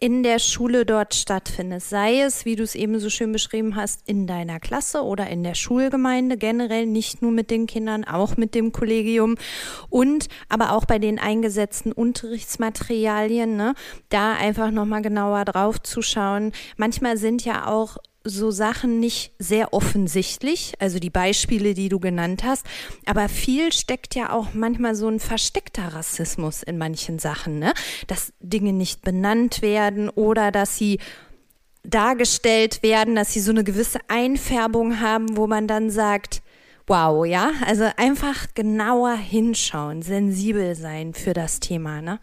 in 0.00 0.22
der 0.22 0.38
Schule 0.38 0.86
dort 0.86 1.14
stattfindet. 1.14 1.82
Sei 1.82 2.20
es, 2.20 2.44
wie 2.44 2.54
du 2.54 2.62
es 2.62 2.74
eben 2.74 2.98
so 3.00 3.10
schön 3.10 3.32
beschrieben 3.32 3.74
hast, 3.74 4.08
in 4.08 4.26
deiner 4.26 4.60
Klasse 4.60 5.02
oder 5.02 5.28
in 5.28 5.42
der 5.42 5.54
Schulgemeinde 5.54 6.36
generell, 6.36 6.86
nicht 6.86 7.20
nur 7.20 7.32
mit 7.32 7.50
den 7.50 7.66
Kindern, 7.66 8.04
auch 8.04 8.36
mit 8.36 8.54
dem 8.54 8.72
Kollegium 8.72 9.34
und 9.90 10.28
aber 10.48 10.72
auch 10.72 10.84
bei 10.84 10.98
den 10.98 11.18
eingesetzten 11.18 11.92
Unterrichtsmaterialien, 11.92 13.56
ne, 13.56 13.74
da 14.08 14.34
einfach 14.34 14.70
nochmal 14.70 15.02
genauer 15.02 15.44
drauf 15.44 15.82
zu 15.82 16.00
schauen. 16.00 16.52
Manchmal 16.76 17.16
sind 17.16 17.44
ja 17.44 17.66
auch 17.66 17.96
so 18.28 18.50
Sachen 18.50 19.00
nicht 19.00 19.32
sehr 19.38 19.72
offensichtlich, 19.72 20.74
also 20.78 20.98
die 20.98 21.10
Beispiele, 21.10 21.74
die 21.74 21.88
du 21.88 21.98
genannt 21.98 22.44
hast, 22.44 22.66
aber 23.06 23.28
viel 23.28 23.72
steckt 23.72 24.14
ja 24.14 24.32
auch 24.32 24.54
manchmal 24.54 24.94
so 24.94 25.08
ein 25.08 25.20
versteckter 25.20 25.94
Rassismus 25.94 26.62
in 26.62 26.78
manchen 26.78 27.18
Sachen, 27.18 27.58
ne? 27.58 27.72
Dass 28.06 28.32
Dinge 28.40 28.72
nicht 28.72 29.02
benannt 29.02 29.62
werden 29.62 30.08
oder 30.08 30.52
dass 30.52 30.76
sie 30.76 30.98
dargestellt 31.82 32.82
werden, 32.82 33.14
dass 33.14 33.32
sie 33.32 33.40
so 33.40 33.50
eine 33.50 33.64
gewisse 33.64 33.98
Einfärbung 34.08 35.00
haben, 35.00 35.36
wo 35.36 35.46
man 35.46 35.66
dann 35.66 35.90
sagt, 35.90 36.42
wow, 36.88 37.24
ja, 37.26 37.52
also 37.66 37.84
einfach 37.96 38.46
genauer 38.54 39.14
hinschauen, 39.14 40.02
sensibel 40.02 40.74
sein 40.74 41.14
für 41.14 41.34
das 41.34 41.60
Thema. 41.60 42.00
Ne? 42.00 42.18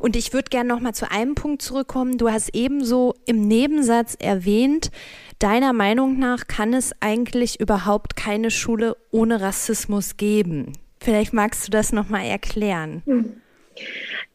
Und 0.00 0.16
ich 0.16 0.32
würde 0.32 0.50
gerne 0.50 0.68
noch 0.68 0.80
mal 0.80 0.92
zu 0.92 1.10
einem 1.10 1.34
Punkt 1.34 1.62
zurückkommen. 1.62 2.18
Du 2.18 2.30
hast 2.30 2.54
ebenso 2.54 3.14
im 3.26 3.46
Nebensatz 3.46 4.16
erwähnt, 4.18 4.90
deiner 5.38 5.72
Meinung 5.72 6.18
nach 6.18 6.48
kann 6.48 6.74
es 6.74 6.92
eigentlich 7.00 7.60
überhaupt 7.60 8.16
keine 8.16 8.50
Schule 8.50 8.96
ohne 9.10 9.40
Rassismus 9.40 10.16
geben. 10.16 10.72
Vielleicht 11.00 11.32
magst 11.32 11.66
du 11.66 11.70
das 11.70 11.92
noch 11.92 12.08
mal 12.08 12.24
erklären. 12.24 13.02
Hm. 13.06 13.40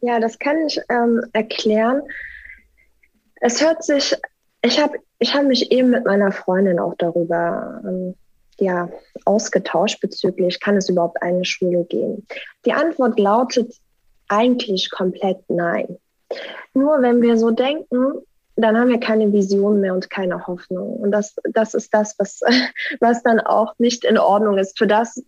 Ja, 0.00 0.18
das 0.18 0.38
kann 0.38 0.56
ich 0.66 0.80
ähm, 0.88 1.22
erklären. 1.32 2.02
Es 3.40 3.62
hört 3.62 3.84
sich, 3.84 4.14
ich 4.62 4.80
habe 4.80 4.98
ich 5.18 5.34
hab 5.34 5.44
mich 5.44 5.70
eben 5.70 5.90
mit 5.90 6.04
meiner 6.04 6.32
Freundin 6.32 6.78
auch 6.78 6.94
darüber 6.98 7.80
ähm, 7.84 8.14
ja, 8.58 8.88
ausgetauscht 9.24 10.00
bezüglich, 10.00 10.60
kann 10.60 10.76
es 10.76 10.88
überhaupt 10.88 11.22
eine 11.22 11.44
Schule 11.44 11.84
geben? 11.84 12.26
Die 12.64 12.72
Antwort 12.72 13.18
lautet 13.18 13.74
eigentlich 14.28 14.90
komplett 14.90 15.38
nein. 15.48 15.98
Nur 16.74 17.00
wenn 17.02 17.22
wir 17.22 17.36
so 17.36 17.50
denken, 17.50 18.22
dann 18.56 18.76
haben 18.76 18.88
wir 18.88 19.00
keine 19.00 19.32
Vision 19.32 19.80
mehr 19.80 19.94
und 19.94 20.08
keine 20.08 20.46
Hoffnung. 20.46 20.96
Und 20.96 21.10
das, 21.10 21.36
das 21.52 21.74
ist 21.74 21.92
das, 21.92 22.14
was, 22.18 22.40
was 23.00 23.22
dann 23.22 23.40
auch 23.40 23.74
nicht 23.78 24.04
in 24.04 24.18
Ordnung 24.18 24.58
ist. 24.58 24.78
Für 24.78 24.86
das, 24.86 25.22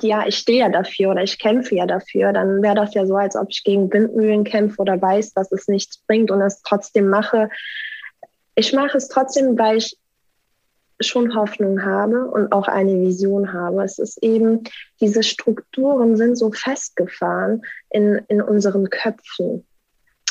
ja, 0.00 0.26
ich 0.26 0.38
stehe 0.38 0.60
ja 0.60 0.68
dafür 0.70 1.10
oder 1.10 1.22
ich 1.22 1.38
kämpfe 1.38 1.76
ja 1.76 1.86
dafür, 1.86 2.32
dann 2.32 2.62
wäre 2.62 2.74
das 2.74 2.94
ja 2.94 3.06
so, 3.06 3.16
als 3.16 3.36
ob 3.36 3.48
ich 3.50 3.62
gegen 3.62 3.92
Windmühlen 3.92 4.44
kämpfe 4.44 4.80
oder 4.80 5.00
weiß, 5.00 5.34
dass 5.34 5.52
es 5.52 5.68
nichts 5.68 5.98
bringt 5.98 6.30
und 6.30 6.40
es 6.40 6.62
trotzdem 6.62 7.08
mache. 7.08 7.50
Ich 8.54 8.72
mache 8.72 8.96
es 8.96 9.08
trotzdem, 9.08 9.58
weil 9.58 9.76
ich 9.76 9.96
schon 11.00 11.34
Hoffnung 11.34 11.84
habe 11.84 12.26
und 12.26 12.52
auch 12.52 12.68
eine 12.68 13.00
Vision 13.00 13.52
habe. 13.52 13.82
Es 13.82 13.98
ist 13.98 14.22
eben, 14.22 14.64
diese 15.00 15.22
Strukturen 15.22 16.16
sind 16.16 16.36
so 16.36 16.50
festgefahren 16.50 17.62
in, 17.90 18.20
in 18.28 18.42
unseren 18.42 18.90
Köpfen. 18.90 19.64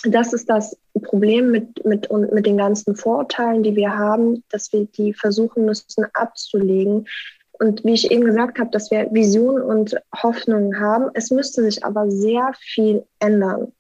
Das 0.03 0.33
ist 0.33 0.49
das 0.49 0.77
Problem 1.01 1.51
mit, 1.51 1.83
mit, 1.85 2.11
mit 2.11 2.45
den 2.45 2.57
ganzen 2.57 2.95
Vorurteilen, 2.95 3.63
die 3.63 3.75
wir 3.75 3.97
haben, 3.97 4.43
dass 4.49 4.71
wir 4.71 4.85
die 4.85 5.13
versuchen 5.13 5.65
müssen 5.65 6.05
abzulegen. 6.13 7.07
Und 7.53 7.83
wie 7.83 7.93
ich 7.93 8.11
eben 8.11 8.25
gesagt 8.25 8.59
habe, 8.59 8.69
dass 8.69 8.91
wir 8.91 9.11
Vision 9.11 9.61
und 9.61 9.95
Hoffnung 10.15 10.79
haben. 10.79 11.09
Es 11.13 11.31
müsste 11.31 11.63
sich 11.63 11.83
aber 11.83 12.11
sehr 12.11 12.51
viel 12.59 13.03
ändern. 13.19 13.71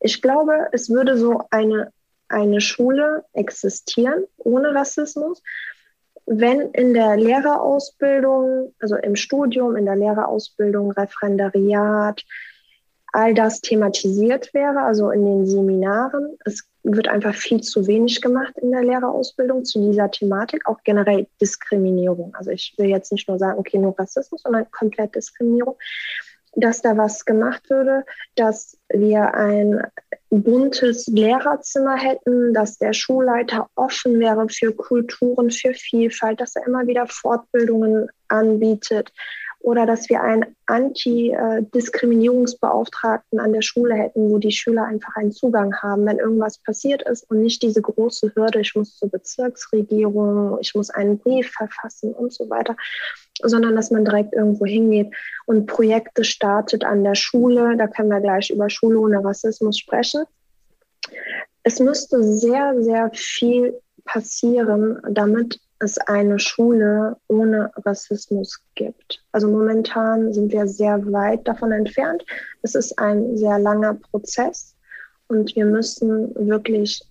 Ich 0.00 0.22
glaube, 0.22 0.68
es 0.72 0.88
würde 0.88 1.18
so 1.18 1.42
eine, 1.50 1.92
eine 2.28 2.60
Schule 2.60 3.24
existieren 3.32 4.24
ohne 4.38 4.74
Rassismus, 4.74 5.42
wenn 6.26 6.72
in 6.72 6.92
der 6.92 7.16
Lehrerausbildung, 7.16 8.74
also 8.80 8.96
im 8.96 9.16
Studium, 9.16 9.76
in 9.76 9.86
der 9.86 9.96
Lehrerausbildung, 9.96 10.90
Referendariat, 10.90 12.22
all 13.12 13.32
das 13.32 13.60
thematisiert 13.60 14.52
wäre, 14.52 14.82
also 14.82 15.10
in 15.10 15.24
den 15.24 15.46
Seminaren. 15.46 16.36
Es 16.44 16.68
wird 16.82 17.08
einfach 17.08 17.34
viel 17.34 17.62
zu 17.62 17.86
wenig 17.86 18.20
gemacht 18.20 18.58
in 18.60 18.72
der 18.72 18.82
Lehrerausbildung 18.82 19.64
zu 19.64 19.80
dieser 19.80 20.10
Thematik, 20.10 20.68
auch 20.68 20.78
generell 20.84 21.26
Diskriminierung. 21.40 22.34
Also 22.34 22.50
ich 22.50 22.74
will 22.76 22.88
jetzt 22.88 23.12
nicht 23.12 23.28
nur 23.28 23.38
sagen, 23.38 23.58
okay, 23.58 23.78
nur 23.78 23.98
Rassismus, 23.98 24.42
sondern 24.42 24.70
komplett 24.70 25.14
Diskriminierung 25.14 25.76
dass 26.56 26.82
da 26.82 26.96
was 26.96 27.24
gemacht 27.24 27.70
würde, 27.70 28.04
dass 28.34 28.76
wir 28.88 29.34
ein 29.34 29.82
buntes 30.30 31.06
Lehrerzimmer 31.06 31.96
hätten, 31.96 32.52
dass 32.52 32.78
der 32.78 32.92
Schulleiter 32.92 33.68
offen 33.76 34.18
wäre 34.18 34.48
für 34.48 34.72
Kulturen, 34.72 35.50
für 35.50 35.74
Vielfalt, 35.74 36.40
dass 36.40 36.56
er 36.56 36.66
immer 36.66 36.86
wieder 36.86 37.06
Fortbildungen 37.06 38.08
anbietet, 38.28 39.12
oder 39.66 39.84
dass 39.84 40.08
wir 40.08 40.22
einen 40.22 40.56
Anti-Diskriminierungsbeauftragten 40.66 43.40
an 43.40 43.52
der 43.52 43.62
Schule 43.62 43.96
hätten, 43.96 44.30
wo 44.30 44.38
die 44.38 44.52
Schüler 44.52 44.84
einfach 44.84 45.16
einen 45.16 45.32
Zugang 45.32 45.74
haben, 45.82 46.06
wenn 46.06 46.20
irgendwas 46.20 46.58
passiert 46.58 47.02
ist 47.02 47.28
und 47.30 47.42
nicht 47.42 47.60
diese 47.62 47.82
große 47.82 48.30
Hürde, 48.36 48.60
ich 48.60 48.76
muss 48.76 48.96
zur 48.96 49.10
Bezirksregierung, 49.10 50.58
ich 50.60 50.72
muss 50.76 50.90
einen 50.90 51.18
Brief 51.18 51.50
verfassen 51.50 52.12
und 52.12 52.32
so 52.32 52.48
weiter, 52.48 52.76
sondern 53.42 53.76
dass 53.76 53.90
man 53.90 54.04
direkt 54.04 54.34
irgendwo 54.34 54.66
hingeht 54.66 55.14
und 55.46 55.66
Projekte 55.66 56.24
startet 56.24 56.84
an 56.84 57.04
der 57.04 57.14
Schule. 57.14 57.76
Da 57.76 57.86
können 57.86 58.10
wir 58.10 58.20
gleich 58.20 58.50
über 58.50 58.70
Schule 58.70 58.98
ohne 58.98 59.24
Rassismus 59.24 59.78
sprechen. 59.78 60.24
Es 61.62 61.80
müsste 61.80 62.22
sehr, 62.22 62.80
sehr 62.82 63.10
viel 63.12 63.78
passieren, 64.04 65.00
damit 65.10 65.58
es 65.78 65.98
eine 65.98 66.38
Schule 66.38 67.16
ohne 67.28 67.70
Rassismus 67.84 68.60
gibt. 68.74 69.22
Also 69.32 69.48
momentan 69.48 70.32
sind 70.32 70.52
wir 70.52 70.66
sehr 70.66 71.00
weit 71.12 71.46
davon 71.46 71.72
entfernt. 71.72 72.24
Es 72.62 72.74
ist 72.74 72.98
ein 72.98 73.36
sehr 73.36 73.58
langer 73.58 73.94
Prozess 73.94 74.74
und 75.28 75.54
wir 75.54 75.66
müssen 75.66 76.34
wirklich 76.48 77.02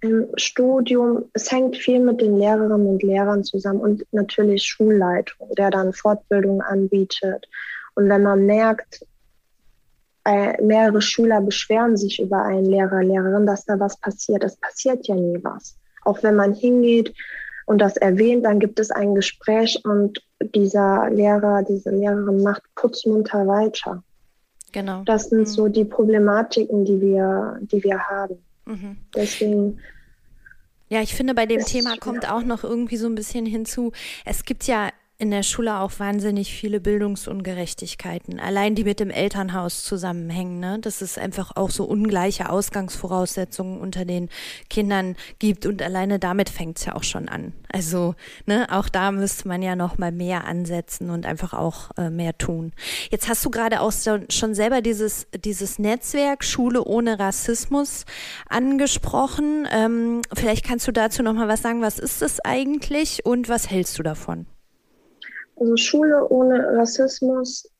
im 0.00 0.28
Studium, 0.36 1.24
es 1.32 1.50
hängt 1.50 1.76
viel 1.76 2.00
mit 2.00 2.20
den 2.20 2.38
Lehrerinnen 2.38 2.86
und 2.86 3.02
Lehrern 3.02 3.44
zusammen 3.44 3.80
und 3.80 4.06
natürlich 4.12 4.64
Schulleitung, 4.64 5.48
der 5.56 5.70
dann 5.70 5.92
Fortbildung 5.92 6.60
anbietet. 6.60 7.48
Und 7.94 8.08
wenn 8.08 8.22
man 8.22 8.44
merkt, 8.44 9.04
äh, 10.24 10.60
mehrere 10.62 11.00
Schüler 11.00 11.40
beschweren 11.40 11.96
sich 11.96 12.20
über 12.20 12.42
einen 12.42 12.66
Lehrer, 12.66 13.02
Lehrerin, 13.02 13.46
dass 13.46 13.64
da 13.64 13.78
was 13.78 13.96
passiert. 13.96 14.44
Es 14.44 14.56
passiert 14.56 15.06
ja 15.06 15.14
nie 15.14 15.38
was. 15.42 15.78
Auch 16.02 16.22
wenn 16.22 16.36
man 16.36 16.52
hingeht 16.52 17.14
und 17.66 17.78
das 17.78 17.96
erwähnt, 17.96 18.44
dann 18.44 18.60
gibt 18.60 18.78
es 18.80 18.90
ein 18.90 19.14
Gespräch 19.14 19.80
und 19.84 20.20
dieser 20.54 21.10
Lehrer, 21.10 21.62
diese 21.62 21.90
Lehrerin 21.90 22.42
macht 22.42 22.62
putzmunter 22.74 23.46
weiter. 23.46 24.02
Genau. 24.72 25.02
Das 25.04 25.30
sind 25.30 25.40
mhm. 25.40 25.46
so 25.46 25.68
die 25.68 25.84
Problematiken, 25.84 26.84
die 26.84 27.00
wir, 27.00 27.58
die 27.62 27.82
wir 27.82 27.98
haben. 27.98 28.45
Mhm. 28.66 28.96
Deswegen. 29.14 29.80
Ja, 30.88 31.00
ich 31.02 31.14
finde, 31.14 31.34
bei 31.34 31.46
dem 31.46 31.64
Thema 31.64 31.96
kommt 31.96 32.28
auch 32.28 32.42
noch 32.42 32.62
irgendwie 32.62 32.96
so 32.96 33.08
ein 33.08 33.16
bisschen 33.16 33.44
hinzu. 33.46 33.92
Es 34.24 34.44
gibt 34.44 34.66
ja 34.68 34.90
in 35.18 35.30
der 35.30 35.42
Schule 35.42 35.80
auch 35.80 35.92
wahnsinnig 35.98 36.52
viele 36.52 36.78
Bildungsungerechtigkeiten, 36.78 38.38
allein 38.38 38.74
die 38.74 38.84
mit 38.84 39.00
dem 39.00 39.10
Elternhaus 39.10 39.82
zusammenhängen, 39.82 40.60
ne? 40.60 40.78
dass 40.78 41.00
es 41.00 41.16
einfach 41.16 41.56
auch 41.56 41.70
so 41.70 41.84
ungleiche 41.84 42.50
Ausgangsvoraussetzungen 42.50 43.80
unter 43.80 44.04
den 44.04 44.28
Kindern 44.68 45.16
gibt 45.38 45.64
und 45.64 45.80
alleine 45.80 46.18
damit 46.18 46.50
fängt 46.50 46.78
es 46.78 46.84
ja 46.84 46.94
auch 46.94 47.02
schon 47.02 47.30
an. 47.30 47.54
Also 47.72 48.14
ne, 48.44 48.66
auch 48.70 48.90
da 48.90 49.10
müsste 49.10 49.48
man 49.48 49.62
ja 49.62 49.74
noch 49.74 49.96
mal 49.96 50.12
mehr 50.12 50.44
ansetzen 50.44 51.08
und 51.08 51.24
einfach 51.24 51.54
auch 51.54 51.90
äh, 51.96 52.10
mehr 52.10 52.36
tun. 52.36 52.72
Jetzt 53.10 53.28
hast 53.28 53.44
du 53.44 53.50
gerade 53.50 53.80
auch 53.80 53.92
so, 53.92 54.18
schon 54.28 54.54
selber 54.54 54.82
dieses 54.82 55.26
dieses 55.34 55.78
Netzwerk 55.78 56.44
Schule 56.44 56.84
ohne 56.84 57.18
Rassismus 57.18 58.04
angesprochen. 58.48 59.66
Ähm, 59.70 60.22
vielleicht 60.34 60.64
kannst 60.64 60.86
du 60.86 60.92
dazu 60.92 61.22
noch 61.22 61.34
mal 61.34 61.48
was 61.48 61.62
sagen. 61.62 61.82
Was 61.82 61.98
ist 61.98 62.22
das 62.22 62.40
eigentlich 62.40 63.24
und 63.24 63.48
was 63.48 63.70
hältst 63.70 63.98
du 63.98 64.02
davon? 64.02 64.46
Also 65.56 65.76
Schule 65.76 66.28
ohne 66.28 66.76
Rassismus, 66.76 67.70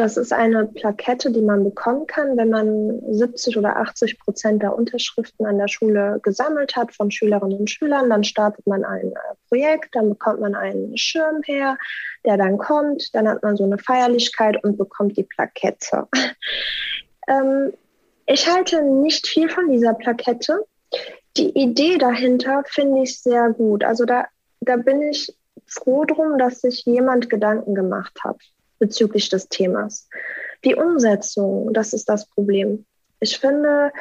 das 0.00 0.16
ist 0.16 0.32
eine 0.32 0.66
Plakette, 0.66 1.30
die 1.30 1.42
man 1.42 1.62
bekommen 1.62 2.06
kann, 2.06 2.36
wenn 2.38 2.48
man 2.48 3.02
70 3.12 3.58
oder 3.58 3.76
80 3.76 4.18
Prozent 4.18 4.62
der 4.62 4.74
Unterschriften 4.74 5.44
an 5.44 5.58
der 5.58 5.68
Schule 5.68 6.20
gesammelt 6.22 6.74
hat 6.74 6.94
von 6.94 7.10
Schülerinnen 7.10 7.58
und 7.58 7.70
Schülern. 7.70 8.08
Dann 8.08 8.24
startet 8.24 8.66
man 8.66 8.82
ein 8.84 9.12
äh, 9.12 9.34
Projekt, 9.48 9.94
dann 9.94 10.08
bekommt 10.08 10.40
man 10.40 10.54
einen 10.54 10.96
Schirm 10.96 11.42
her, 11.44 11.76
der 12.24 12.38
dann 12.38 12.56
kommt. 12.56 13.14
Dann 13.14 13.28
hat 13.28 13.42
man 13.42 13.56
so 13.56 13.64
eine 13.64 13.76
Feierlichkeit 13.76 14.64
und 14.64 14.78
bekommt 14.78 15.18
die 15.18 15.24
Plakette. 15.24 16.08
ähm, 17.28 17.72
ich 18.24 18.50
halte 18.50 18.82
nicht 18.82 19.26
viel 19.26 19.50
von 19.50 19.70
dieser 19.70 19.92
Plakette. 19.92 20.64
Die 21.36 21.50
Idee 21.50 21.98
dahinter 21.98 22.62
finde 22.66 23.02
ich 23.02 23.20
sehr 23.20 23.50
gut. 23.50 23.84
Also 23.84 24.06
da, 24.06 24.24
da 24.60 24.76
bin 24.76 25.02
ich 25.02 25.30
froh 25.66 26.04
drum, 26.04 26.38
dass 26.38 26.60
sich 26.60 26.84
jemand 26.84 27.30
Gedanken 27.30 27.74
gemacht 27.74 28.18
hat 28.24 28.38
bezüglich 28.78 29.28
des 29.28 29.48
Themas. 29.48 30.08
Die 30.64 30.74
Umsetzung, 30.74 31.72
das 31.72 31.92
ist 31.92 32.08
das 32.08 32.26
Problem. 32.26 32.86
Ich 33.20 33.38
finde, 33.38 33.92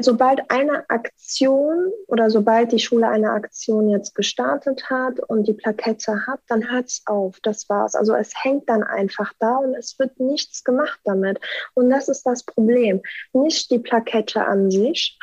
sobald 0.00 0.50
eine 0.50 0.88
Aktion 0.90 1.92
oder 2.08 2.30
sobald 2.30 2.72
die 2.72 2.78
Schule 2.78 3.08
eine 3.08 3.30
Aktion 3.30 3.88
jetzt 3.88 4.14
gestartet 4.14 4.90
hat 4.90 5.20
und 5.20 5.46
die 5.46 5.52
Plakette 5.52 6.26
hat, 6.26 6.40
dann 6.48 6.70
hört 6.70 6.86
es 6.86 7.02
auf. 7.06 7.38
Das 7.42 7.68
war's. 7.68 7.94
Also 7.94 8.14
es 8.14 8.32
hängt 8.42 8.68
dann 8.68 8.82
einfach 8.82 9.32
da 9.38 9.56
und 9.56 9.74
es 9.74 9.98
wird 9.98 10.18
nichts 10.18 10.64
gemacht 10.64 11.00
damit. 11.04 11.40
Und 11.74 11.90
das 11.90 12.08
ist 12.08 12.24
das 12.24 12.42
Problem. 12.42 13.02
Nicht 13.32 13.70
die 13.70 13.78
Plakette 13.78 14.44
an 14.44 14.70
sich, 14.70 15.18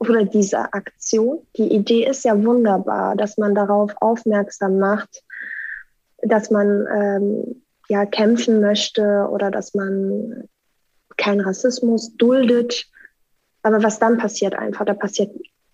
oder 0.00 0.24
dieser 0.24 0.74
Aktion. 0.74 1.46
Die 1.56 1.72
Idee 1.72 2.06
ist 2.06 2.24
ja 2.24 2.42
wunderbar, 2.42 3.14
dass 3.16 3.36
man 3.36 3.54
darauf 3.54 3.92
aufmerksam 4.00 4.78
macht, 4.78 5.22
dass 6.22 6.50
man 6.50 6.86
ähm, 6.92 7.62
ja 7.88 8.06
kämpfen 8.06 8.60
möchte 8.60 9.28
oder 9.30 9.50
dass 9.50 9.74
man 9.74 10.48
keinen 11.16 11.42
Rassismus 11.42 12.16
duldet. 12.16 12.86
Aber 13.62 13.82
was 13.82 13.98
dann 13.98 14.16
passiert 14.16 14.54
einfach, 14.54 14.86
da 14.86 14.94
passiert 14.94 15.32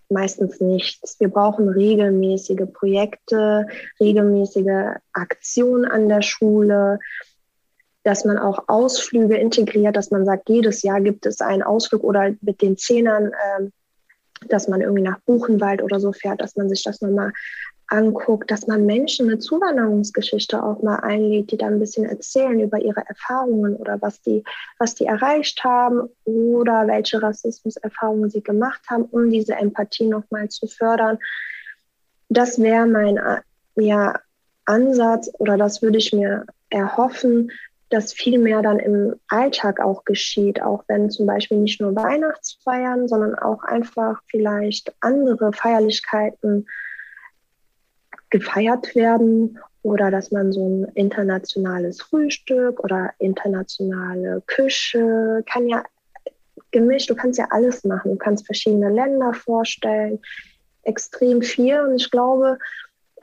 meistens 0.09 0.61
nichts. 0.61 1.21
Wir 1.21 1.29
brauchen 1.29 1.69
regelmäßige 1.69 2.67
Projekte, 2.73 3.67
regelmäßige 4.01 4.97
Aktionen 5.13 5.85
an 5.85 6.09
der 6.09 6.23
Schule, 6.23 6.99
dass 8.03 8.25
man 8.25 8.39
auch 8.39 8.65
Ausflüge 8.69 9.37
integriert, 9.37 9.97
dass 9.97 10.11
man 10.11 10.25
sagt, 10.25 10.49
jedes 10.49 10.83
Jahr 10.83 11.01
gibt 11.01 11.27
es 11.27 11.41
einen 11.41 11.63
Ausflug 11.63 12.03
oder 12.03 12.35
mit 12.41 12.63
den 12.63 12.77
Zehnern 12.77 13.33
äh, 13.33 13.69
dass 14.53 14.69
man 14.69 14.81
irgendwie 14.81 15.03
nach 15.03 15.21
Buchenwald 15.21 15.83
oder 15.83 16.01
so 16.01 16.13
fährt, 16.13 16.41
dass 16.41 16.57
man 16.57 16.69
sich 16.69 16.83
das 16.83 17.01
nochmal 17.01 17.33
anguckt, 17.89 18.51
dass 18.51 18.67
man 18.67 18.85
Menschen 18.85 19.27
mit 19.27 19.43
Zuwanderungsgeschichte 19.43 20.63
auch 20.63 20.83
mal 20.83 20.97
einlädt, 20.97 21.53
die 21.53 21.57
dann 21.57 21.75
ein 21.75 21.79
bisschen 21.79 22.05
erzählen 22.05 22.59
über 22.59 22.79
ihre 22.79 23.07
Erfahrungen 23.07 23.77
oder 23.77 24.01
was 24.03 24.21
die, 24.21 24.43
was 24.79 24.95
die 24.95 25.07
erreicht 25.07 25.63
haben 25.63 26.09
oder 26.25 26.87
welche 26.87 27.23
Rassismuserfahrungen 27.23 28.31
sie 28.31 28.43
gemacht 28.43 28.83
haben, 28.91 29.05
um 29.05 29.31
diese 29.31 29.55
Empathie 29.55 30.09
nochmal 30.09 30.49
zu 30.49 30.67
fördern. 30.67 31.19
Das 32.29 32.61
wäre 32.61 32.87
mein 32.87 33.21
ja, 33.77 34.19
Ansatz 34.65 35.31
oder 35.39 35.57
das 35.57 35.81
würde 35.81 35.99
ich 35.99 36.13
mir 36.13 36.45
erhoffen, 36.71 37.53
dass 37.91 38.13
viel 38.13 38.39
mehr 38.39 38.63
dann 38.63 38.79
im 38.79 39.15
Alltag 39.29 39.81
auch 39.81 40.05
geschieht, 40.05 40.61
auch 40.61 40.85
wenn 40.89 41.11
zum 41.11 41.27
Beispiel 41.27 41.59
nicht 41.59 41.81
nur 41.81 41.95
Weihnachtsfeiern, 41.95 43.07
sondern 43.09 43.37
auch 43.37 43.63
einfach 43.63 44.21
vielleicht 44.27 44.95
andere 45.01 45.53
Feierlichkeiten 45.53 46.67
gefeiert 48.31 48.95
werden 48.97 49.59
oder 49.83 50.11
dass 50.11 50.33
man 50.33 50.53
so 50.53 50.69
ein 50.69 50.85
internationales 50.95 52.03
Frühstück 52.03 52.83
oder 52.83 53.13
internationale 53.19 54.43
Küche 54.47 55.45
kann 55.49 55.69
ja 55.69 55.85
gemischt, 56.73 57.09
du 57.09 57.15
kannst 57.15 57.39
ja 57.39 57.47
alles 57.51 57.85
machen, 57.85 58.13
du 58.13 58.17
kannst 58.17 58.47
verschiedene 58.47 58.91
Länder 58.91 59.33
vorstellen, 59.33 60.19
extrem 60.83 61.43
viel. 61.43 61.81
Und 61.81 61.97
ich 61.97 62.11
glaube, 62.11 62.59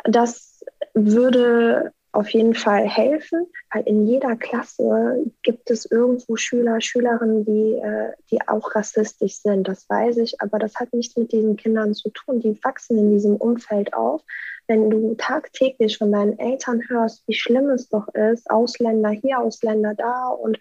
das 0.06 0.64
würde 0.94 1.92
auf 2.14 2.30
jeden 2.30 2.54
Fall 2.54 2.88
helfen, 2.88 3.48
weil 3.74 3.84
in 3.88 4.08
jeder 4.08 4.36
Klasse 4.36 5.26
gibt 5.42 5.72
es 5.72 5.86
irgendwo 5.86 6.36
Schüler, 6.36 6.80
Schülerinnen, 6.80 7.44
die, 7.44 7.74
äh, 7.74 8.12
die 8.30 8.48
auch 8.48 8.76
rassistisch 8.76 9.38
sind. 9.38 9.68
Das 9.68 9.90
weiß 9.90 10.18
ich, 10.18 10.40
aber 10.40 10.60
das 10.60 10.76
hat 10.76 10.94
nichts 10.94 11.18
mit 11.18 11.32
diesen 11.32 11.58
Kindern 11.58 11.96
zu 11.96 12.10
tun. 12.12 12.40
Die 12.40 12.64
wachsen 12.64 13.00
in 13.00 13.12
diesem 13.12 13.36
Umfeld 13.36 13.94
auf. 13.94 14.22
Wenn 14.68 14.92
du 14.92 15.16
tagtäglich 15.16 15.98
von 15.98 16.12
deinen 16.12 16.38
Eltern 16.38 16.82
hörst, 16.88 17.24
wie 17.28 17.34
schlimm 17.34 17.70
es 17.72 17.90
doch 17.90 18.08
ist, 18.14 18.50
Ausländer 18.50 19.10
hier, 19.10 19.40
Ausländer 19.40 19.96
da 19.96 20.28
und 20.28 20.60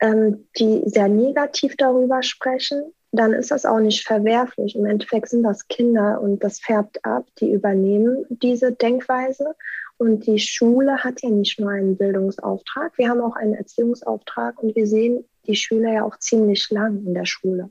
ähm, 0.00 0.48
die 0.58 0.82
sehr 0.86 1.08
negativ 1.08 1.76
darüber 1.76 2.22
sprechen, 2.22 2.94
dann 3.12 3.34
ist 3.34 3.50
das 3.50 3.66
auch 3.66 3.80
nicht 3.80 4.06
verwerflich. 4.06 4.76
Im 4.76 4.86
Endeffekt 4.86 5.28
sind 5.28 5.42
das 5.42 5.68
Kinder 5.68 6.20
und 6.20 6.42
das 6.42 6.58
färbt 6.60 7.04
ab, 7.04 7.26
die 7.38 7.52
übernehmen 7.52 8.24
diese 8.30 8.72
Denkweise 8.72 9.54
und 9.98 10.26
die 10.26 10.38
Schule 10.38 10.98
hat 11.04 11.22
ja 11.22 11.28
nicht 11.28 11.58
nur 11.58 11.70
einen 11.70 11.96
Bildungsauftrag, 11.96 12.96
wir 12.96 13.08
haben 13.08 13.20
auch 13.20 13.36
einen 13.36 13.54
Erziehungsauftrag 13.54 14.62
und 14.62 14.74
wir 14.76 14.86
sehen 14.86 15.24
die 15.46 15.56
Schüler 15.56 15.92
ja 15.92 16.04
auch 16.04 16.18
ziemlich 16.18 16.70
lang 16.70 17.04
in 17.04 17.14
der 17.14 17.26
Schule. 17.26 17.70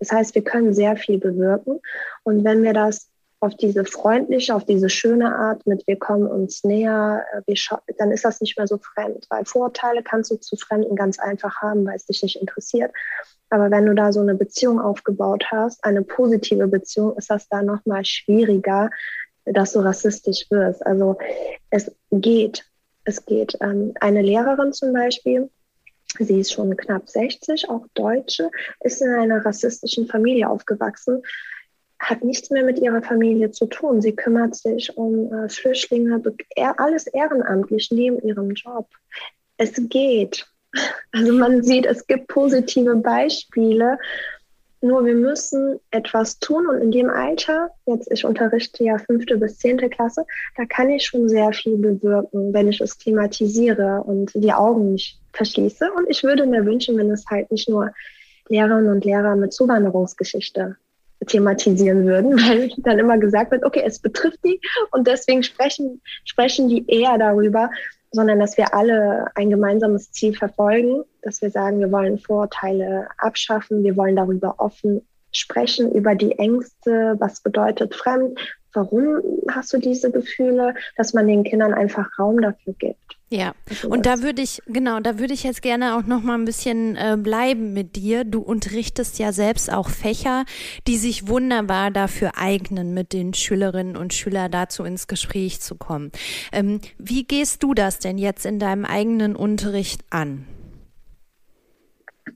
Das 0.00 0.12
heißt, 0.12 0.34
wir 0.34 0.42
können 0.42 0.74
sehr 0.74 0.96
viel 0.96 1.18
bewirken. 1.18 1.80
Und 2.22 2.44
wenn 2.44 2.62
wir 2.62 2.72
das 2.72 3.08
auf 3.40 3.54
diese 3.54 3.84
freundliche, 3.84 4.54
auf 4.54 4.64
diese 4.64 4.88
schöne 4.88 5.36
Art 5.36 5.64
mit 5.66 5.86
wir 5.86 5.96
kommen 5.96 6.26
uns 6.26 6.64
näher, 6.64 7.24
äh, 7.46 7.54
dann 7.96 8.10
ist 8.10 8.24
das 8.24 8.40
nicht 8.40 8.58
mehr 8.58 8.66
so 8.66 8.78
fremd, 8.78 9.26
weil 9.30 9.44
Vorurteile 9.44 10.02
kannst 10.02 10.30
du 10.30 10.36
zu 10.36 10.56
Fremden 10.56 10.96
ganz 10.96 11.18
einfach 11.18 11.62
haben, 11.62 11.86
weil 11.86 11.96
es 11.96 12.06
dich 12.06 12.22
nicht 12.22 12.40
interessiert. 12.40 12.92
Aber 13.50 13.70
wenn 13.70 13.86
du 13.86 13.94
da 13.94 14.12
so 14.12 14.20
eine 14.20 14.34
Beziehung 14.34 14.80
aufgebaut 14.80 15.44
hast, 15.50 15.84
eine 15.84 16.02
positive 16.02 16.66
Beziehung, 16.66 17.16
ist 17.16 17.30
das 17.30 17.48
da 17.48 17.62
nochmal 17.62 18.04
schwieriger, 18.04 18.90
dass 19.52 19.72
du 19.72 19.80
rassistisch 19.80 20.46
wirst. 20.50 20.84
Also 20.86 21.18
es 21.70 21.90
geht, 22.10 22.64
es 23.04 23.24
geht. 23.24 23.56
Ähm, 23.60 23.94
eine 24.00 24.22
Lehrerin 24.22 24.72
zum 24.72 24.92
Beispiel, 24.92 25.50
sie 26.18 26.40
ist 26.40 26.52
schon 26.52 26.76
knapp 26.76 27.08
60, 27.08 27.68
auch 27.68 27.86
Deutsche, 27.94 28.50
ist 28.80 29.02
in 29.02 29.10
einer 29.10 29.44
rassistischen 29.44 30.06
Familie 30.06 30.48
aufgewachsen, 30.48 31.22
hat 31.98 32.22
nichts 32.22 32.50
mehr 32.50 32.64
mit 32.64 32.78
ihrer 32.78 33.02
Familie 33.02 33.50
zu 33.50 33.66
tun. 33.66 34.00
Sie 34.00 34.14
kümmert 34.14 34.54
sich 34.54 34.96
um 34.96 35.32
äh, 35.32 35.48
Flüchtlinge, 35.48 36.22
alles 36.76 37.06
ehrenamtlich 37.08 37.90
neben 37.90 38.20
ihrem 38.20 38.50
Job. 38.50 38.88
Es 39.56 39.72
geht. 39.74 40.46
Also 41.12 41.32
man 41.32 41.62
sieht, 41.62 41.86
es 41.86 42.06
gibt 42.06 42.28
positive 42.28 42.94
Beispiele 42.96 43.98
nur 44.80 45.04
wir 45.04 45.14
müssen 45.14 45.80
etwas 45.90 46.38
tun 46.38 46.66
und 46.68 46.80
in 46.80 46.90
dem 46.92 47.10
Alter, 47.10 47.70
jetzt 47.86 48.10
ich 48.12 48.24
unterrichte 48.24 48.84
ja 48.84 48.98
fünfte 48.98 49.36
bis 49.36 49.58
zehnte 49.58 49.88
Klasse, 49.88 50.24
da 50.56 50.64
kann 50.66 50.90
ich 50.90 51.04
schon 51.04 51.28
sehr 51.28 51.52
viel 51.52 51.76
bewirken, 51.76 52.52
wenn 52.52 52.68
ich 52.68 52.80
es 52.80 52.96
thematisiere 52.98 54.02
und 54.04 54.32
die 54.34 54.52
Augen 54.52 54.92
nicht 54.92 55.20
verschließe. 55.32 55.90
Und 55.96 56.08
ich 56.08 56.22
würde 56.22 56.46
mir 56.46 56.64
wünschen, 56.64 56.96
wenn 56.96 57.10
es 57.10 57.24
halt 57.28 57.50
nicht 57.50 57.68
nur 57.68 57.92
Lehrerinnen 58.48 58.92
und 58.92 59.04
Lehrer 59.04 59.36
mit 59.36 59.52
Zuwanderungsgeschichte 59.52 60.76
thematisieren 61.26 62.06
würden, 62.06 62.32
weil 62.48 62.70
dann 62.78 62.98
immer 62.98 63.18
gesagt 63.18 63.50
wird, 63.50 63.64
okay, 63.64 63.82
es 63.84 63.98
betrifft 63.98 64.38
die 64.44 64.60
und 64.92 65.06
deswegen 65.06 65.42
sprechen, 65.42 66.00
sprechen 66.24 66.68
die 66.68 66.84
eher 66.88 67.18
darüber, 67.18 67.70
sondern 68.10 68.38
dass 68.38 68.56
wir 68.56 68.74
alle 68.74 69.26
ein 69.34 69.50
gemeinsames 69.50 70.10
Ziel 70.12 70.34
verfolgen, 70.34 71.04
dass 71.22 71.42
wir 71.42 71.50
sagen, 71.50 71.80
wir 71.80 71.92
wollen 71.92 72.18
Vorurteile 72.18 73.08
abschaffen, 73.18 73.84
wir 73.84 73.96
wollen 73.96 74.16
darüber 74.16 74.54
offen 74.58 75.06
sprechen, 75.32 75.92
über 75.92 76.14
die 76.14 76.32
Ängste, 76.38 77.16
was 77.18 77.40
bedeutet 77.40 77.94
fremd, 77.94 78.38
warum 78.72 79.20
hast 79.50 79.72
du 79.72 79.78
diese 79.78 80.10
Gefühle, 80.10 80.74
dass 80.96 81.14
man 81.14 81.26
den 81.26 81.44
Kindern 81.44 81.74
einfach 81.74 82.06
Raum 82.18 82.40
dafür 82.40 82.74
gibt. 82.78 82.98
Ja, 83.30 83.52
also 83.68 83.90
und 83.90 84.06
da 84.06 84.22
würde 84.22 84.40
ich, 84.40 84.62
genau, 84.66 85.00
da 85.00 85.18
würde 85.18 85.34
ich 85.34 85.42
jetzt 85.42 85.60
gerne 85.60 85.96
auch 85.96 86.04
noch 86.04 86.22
mal 86.22 86.34
ein 86.34 86.46
bisschen 86.46 86.96
äh, 86.96 87.18
bleiben 87.18 87.74
mit 87.74 87.94
dir. 87.96 88.24
Du 88.24 88.40
unterrichtest 88.40 89.18
ja 89.18 89.32
selbst 89.32 89.70
auch 89.70 89.90
Fächer, 89.90 90.46
die 90.86 90.96
sich 90.96 91.28
wunderbar 91.28 91.90
dafür 91.90 92.32
eignen, 92.36 92.94
mit 92.94 93.12
den 93.12 93.34
Schülerinnen 93.34 93.98
und 93.98 94.14
Schülern 94.14 94.50
dazu 94.50 94.82
ins 94.82 95.08
Gespräch 95.08 95.60
zu 95.60 95.74
kommen. 95.74 96.10
Ähm, 96.52 96.80
wie 96.96 97.24
gehst 97.24 97.62
du 97.62 97.74
das 97.74 97.98
denn 97.98 98.16
jetzt 98.16 98.46
in 98.46 98.58
deinem 98.58 98.86
eigenen 98.86 99.36
Unterricht 99.36 100.00
an? 100.08 100.46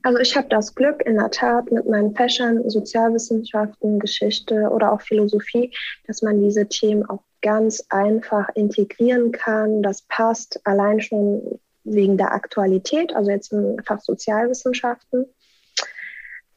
Also 0.01 0.19
ich 0.19 0.35
habe 0.35 0.47
das 0.49 0.75
Glück 0.75 1.05
in 1.05 1.17
der 1.17 1.31
Tat 1.31 1.71
mit 1.71 1.87
meinen 1.87 2.15
Fächern 2.15 2.69
Sozialwissenschaften, 2.69 3.99
Geschichte 3.99 4.69
oder 4.69 4.91
auch 4.91 5.01
Philosophie, 5.01 5.71
dass 6.07 6.21
man 6.21 6.41
diese 6.41 6.67
Themen 6.67 7.07
auch 7.09 7.23
ganz 7.41 7.85
einfach 7.89 8.49
integrieren 8.55 9.31
kann. 9.31 9.83
Das 9.83 10.01
passt 10.03 10.59
allein 10.65 11.01
schon 11.01 11.59
wegen 11.83 12.17
der 12.17 12.31
Aktualität, 12.33 13.13
also 13.13 13.29
jetzt 13.29 13.51
im 13.51 13.77
Fach 13.85 13.99
Sozialwissenschaften. 13.99 15.25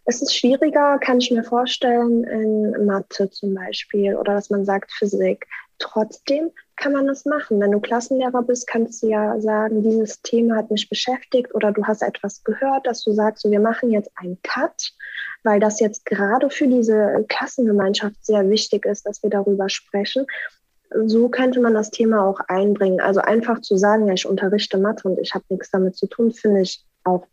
Es 0.04 0.22
ist 0.22 0.36
schwieriger, 0.36 0.98
kann 0.98 1.18
ich 1.18 1.32
mir 1.32 1.42
vorstellen, 1.42 2.22
in 2.24 2.86
Mathe 2.86 3.28
zum 3.28 3.54
Beispiel 3.54 4.14
oder 4.14 4.34
dass 4.34 4.50
man 4.50 4.64
sagt 4.64 4.92
Physik. 4.92 5.46
Trotzdem 5.78 6.52
kann 6.76 6.92
man 6.92 7.06
das 7.06 7.24
machen. 7.24 7.60
Wenn 7.60 7.72
du 7.72 7.80
Klassenlehrer 7.80 8.42
bist, 8.42 8.66
kannst 8.66 9.02
du 9.02 9.08
ja 9.08 9.40
sagen, 9.40 9.82
dieses 9.82 10.20
Thema 10.22 10.56
hat 10.56 10.70
mich 10.70 10.88
beschäftigt 10.88 11.54
oder 11.54 11.72
du 11.72 11.84
hast 11.84 12.02
etwas 12.02 12.44
gehört, 12.44 12.86
dass 12.86 13.02
du 13.02 13.12
sagst, 13.12 13.42
so, 13.42 13.50
wir 13.50 13.60
machen 13.60 13.90
jetzt 13.90 14.10
einen 14.16 14.38
Cut, 14.42 14.92
weil 15.42 15.58
das 15.58 15.80
jetzt 15.80 16.04
gerade 16.04 16.50
für 16.50 16.66
diese 16.66 17.24
Klassengemeinschaft 17.28 18.24
sehr 18.24 18.48
wichtig 18.50 18.84
ist, 18.84 19.06
dass 19.06 19.22
wir 19.22 19.30
darüber 19.30 19.68
sprechen. 19.68 20.26
So 21.06 21.28
könnte 21.28 21.60
man 21.60 21.74
das 21.74 21.90
Thema 21.90 22.24
auch 22.24 22.40
einbringen. 22.48 23.00
Also 23.00 23.20
einfach 23.20 23.60
zu 23.60 23.76
sagen, 23.76 24.06
ja, 24.06 24.14
ich 24.14 24.26
unterrichte 24.26 24.78
Mathe 24.78 25.08
und 25.08 25.18
ich 25.18 25.34
habe 25.34 25.44
nichts 25.48 25.70
damit 25.70 25.96
zu 25.96 26.06
tun, 26.06 26.32
finde 26.32 26.60
ich 26.60 26.84
auch 27.04 27.26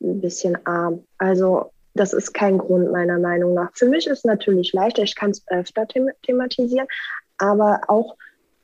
ein 0.00 0.20
bisschen 0.20 0.58
arm. 0.66 1.04
Also 1.18 1.72
das 1.94 2.12
ist 2.12 2.32
kein 2.32 2.58
Grund 2.58 2.92
meiner 2.92 3.18
Meinung 3.18 3.54
nach. 3.54 3.70
Für 3.74 3.86
mich 3.86 4.06
ist 4.06 4.24
natürlich 4.24 4.72
leichter, 4.72 5.02
ich 5.02 5.16
kann 5.16 5.30
es 5.30 5.42
öfter 5.48 5.86
thematisieren, 6.22 6.86
aber 7.38 7.80
auch 7.88 8.16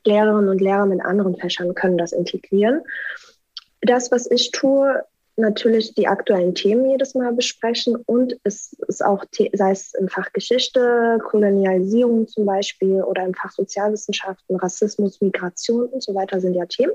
Lehrerinnen 0.07 0.49
und 0.49 0.61
Lehrer 0.61 0.85
mit 0.85 1.03
anderen 1.05 1.35
Fächern 1.35 1.75
können 1.75 1.97
das 1.97 2.11
integrieren. 2.11 2.81
Das, 3.81 4.11
was 4.11 4.29
ich 4.29 4.51
tue, 4.51 5.03
natürlich 5.35 5.93
die 5.93 6.07
aktuellen 6.07 6.55
Themen 6.55 6.89
jedes 6.89 7.13
Mal 7.13 7.31
besprechen 7.31 7.95
und 7.95 8.35
es 8.43 8.73
ist 8.87 9.05
auch, 9.05 9.23
sei 9.53 9.71
es 9.71 9.93
im 9.93 10.09
Fach 10.09 10.33
Geschichte, 10.33 11.19
Kolonialisierung 11.23 12.27
zum 12.27 12.45
Beispiel 12.45 13.03
oder 13.03 13.23
im 13.23 13.35
Fach 13.35 13.51
Sozialwissenschaften, 13.51 14.55
Rassismus, 14.55 15.21
Migration 15.21 15.85
und 15.85 16.01
so 16.01 16.15
weiter 16.15 16.39
sind 16.41 16.55
ja 16.55 16.65
Themen. 16.65 16.93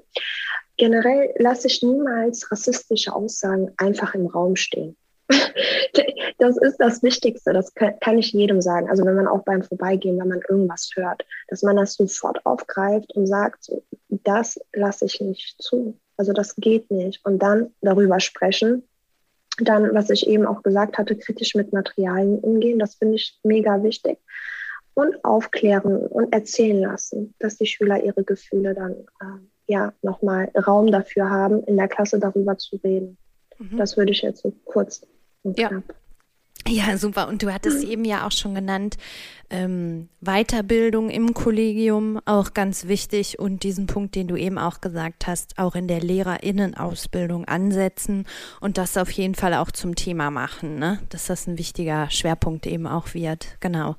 Generell 0.77 1.33
lasse 1.39 1.69
ich 1.69 1.83
niemals 1.83 2.51
rassistische 2.51 3.15
Aussagen 3.15 3.71
einfach 3.77 4.15
im 4.15 4.27
Raum 4.27 4.57
stehen. 4.57 4.97
das 6.39 6.57
ist 6.59 6.77
das 6.79 7.03
Wichtigste, 7.03 7.53
das 7.53 7.73
kann 7.75 8.19
ich 8.19 8.33
jedem 8.33 8.61
sagen. 8.61 8.91
Also 8.91 9.05
wenn 9.05 9.15
man 9.15 9.29
auch 9.29 9.45
beim 9.45 9.63
Vorbeigehen, 9.63 10.19
wenn 10.19 10.29
man 10.29 10.43
irgendwas 10.49 10.91
hört, 10.95 11.25
dass 11.49 11.63
man 11.63 11.77
das 11.77 11.95
sofort 11.95 12.45
aufgreift 12.45 13.13
und 13.15 13.27
sagt, 13.27 13.71
das 14.09 14.61
lasse 14.73 15.07
ich 15.07 15.21
nicht 15.21 15.61
zu. 15.63 15.99
Also 16.17 16.33
das 16.33 16.57
geht 16.57 16.91
nicht. 16.91 17.25
Und 17.25 17.41
dann 17.41 17.75
darüber 17.81 18.21
sprechen. 18.21 18.85
Dann, 19.59 19.95
was 19.95 20.09
ich 20.11 20.27
eben 20.27 20.47
auch 20.47 20.63
gesagt 20.63 20.97
hatte, 20.99 21.17
kritisch 21.17 21.55
mit 21.55 21.73
Materialien 21.73 22.39
umgehen, 22.39 22.79
das 22.79 22.95
finde 22.95 23.17
ich 23.17 23.39
mega 23.43 23.83
wichtig. 23.83 24.19
Und 24.95 25.25
aufklären 25.25 26.07
und 26.07 26.33
erzählen 26.33 26.81
lassen, 26.81 27.35
dass 27.39 27.59
die 27.59 27.67
Schüler 27.67 28.03
ihre 28.03 28.25
Gefühle 28.25 28.75
dann 28.75 28.93
äh, 28.93 29.41
ja 29.67 29.93
nochmal 30.03 30.51
Raum 30.67 30.91
dafür 30.91 31.31
haben, 31.31 31.63
in 31.65 31.77
der 31.77 31.89
Klasse 31.89 32.19
darüber 32.19 32.57
zu 32.59 32.77
reden. 32.77 33.19
Mhm. 33.71 33.77
Das 33.77 33.97
würde 33.97 34.13
ich 34.13 34.23
jetzt 34.23 34.43
so 34.43 34.53
kurz 34.65 35.07
und 35.43 35.59
ja. 35.59 35.69
knapp 35.69 35.95
ja, 36.69 36.97
super. 36.97 37.29
Und 37.29 37.43
du 37.43 37.53
hattest 37.53 37.83
eben 37.83 38.05
ja 38.05 38.27
auch 38.27 38.31
schon 38.31 38.55
genannt, 38.55 38.97
ähm, 39.51 40.09
Weiterbildung 40.21 41.11
im 41.11 41.35
Kollegium, 41.35 42.21
auch 42.25 42.55
ganz 42.55 42.87
wichtig. 42.87 43.39
Und 43.39 43.65
diesen 43.65 43.87
Punkt, 43.87 44.15
den 44.15 44.29
du 44.29 44.37
eben 44.37 44.59
auch 44.59 44.81
gesagt 44.81 45.27
hast, 45.27 45.59
auch 45.59 45.75
in 45.75 45.89
der 45.89 46.01
Lehrerinnenausbildung 46.01 47.47
ansetzen 47.47 48.27
und 48.61 48.79
das 48.79 48.97
auf 48.97 49.11
jeden 49.11 49.35
Fall 49.35 49.55
auch 49.55 49.73
zum 49.73 49.97
Thema 49.97 50.31
machen, 50.31 50.79
ne? 50.79 51.01
dass 51.09 51.27
das 51.27 51.49
ein 51.49 51.59
wichtiger 51.59 52.09
Schwerpunkt 52.11 52.67
eben 52.67 52.87
auch 52.87 53.13
wird. 53.13 53.57
Genau. 53.61 53.97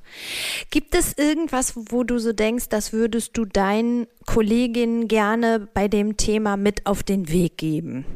Gibt 0.70 0.94
es 0.94 1.12
irgendwas, 1.18 1.74
wo 1.76 2.02
du 2.02 2.18
so 2.18 2.32
denkst, 2.32 2.70
das 2.70 2.94
würdest 2.94 3.36
du 3.36 3.44
deinen 3.44 4.06
Kolleginnen 4.24 5.06
gerne 5.06 5.68
bei 5.74 5.86
dem 5.86 6.16
Thema 6.16 6.56
mit 6.56 6.86
auf 6.86 7.02
den 7.02 7.28
Weg 7.28 7.58
geben? 7.58 8.06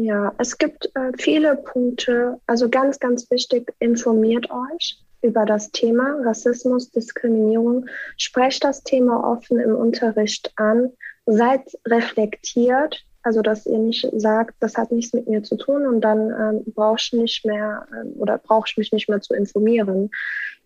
Ja, 0.00 0.32
es 0.38 0.58
gibt 0.58 0.92
äh, 0.94 1.10
viele 1.18 1.56
Punkte. 1.56 2.40
Also 2.46 2.68
ganz, 2.68 3.00
ganz 3.00 3.28
wichtig, 3.32 3.74
informiert 3.80 4.48
euch 4.48 5.02
über 5.22 5.44
das 5.44 5.72
Thema 5.72 6.20
Rassismus, 6.24 6.92
Diskriminierung. 6.92 7.86
Sprecht 8.16 8.62
das 8.62 8.84
Thema 8.84 9.28
offen 9.28 9.58
im 9.58 9.74
Unterricht 9.74 10.52
an. 10.54 10.92
Seid 11.26 11.62
reflektiert, 11.84 13.04
also 13.24 13.42
dass 13.42 13.66
ihr 13.66 13.78
nicht 13.78 14.08
sagt, 14.12 14.54
das 14.60 14.76
hat 14.76 14.92
nichts 14.92 15.14
mit 15.14 15.26
mir 15.26 15.42
zu 15.42 15.56
tun 15.56 15.84
und 15.84 16.00
dann 16.00 16.30
ähm, 16.30 16.72
brauchst 16.76 17.12
nicht 17.12 17.44
mehr 17.44 17.84
äh, 17.90 18.06
oder 18.20 18.38
brauche 18.38 18.68
ich 18.68 18.76
mich 18.76 18.92
nicht 18.92 19.08
mehr 19.08 19.20
zu 19.20 19.34
informieren. 19.34 20.10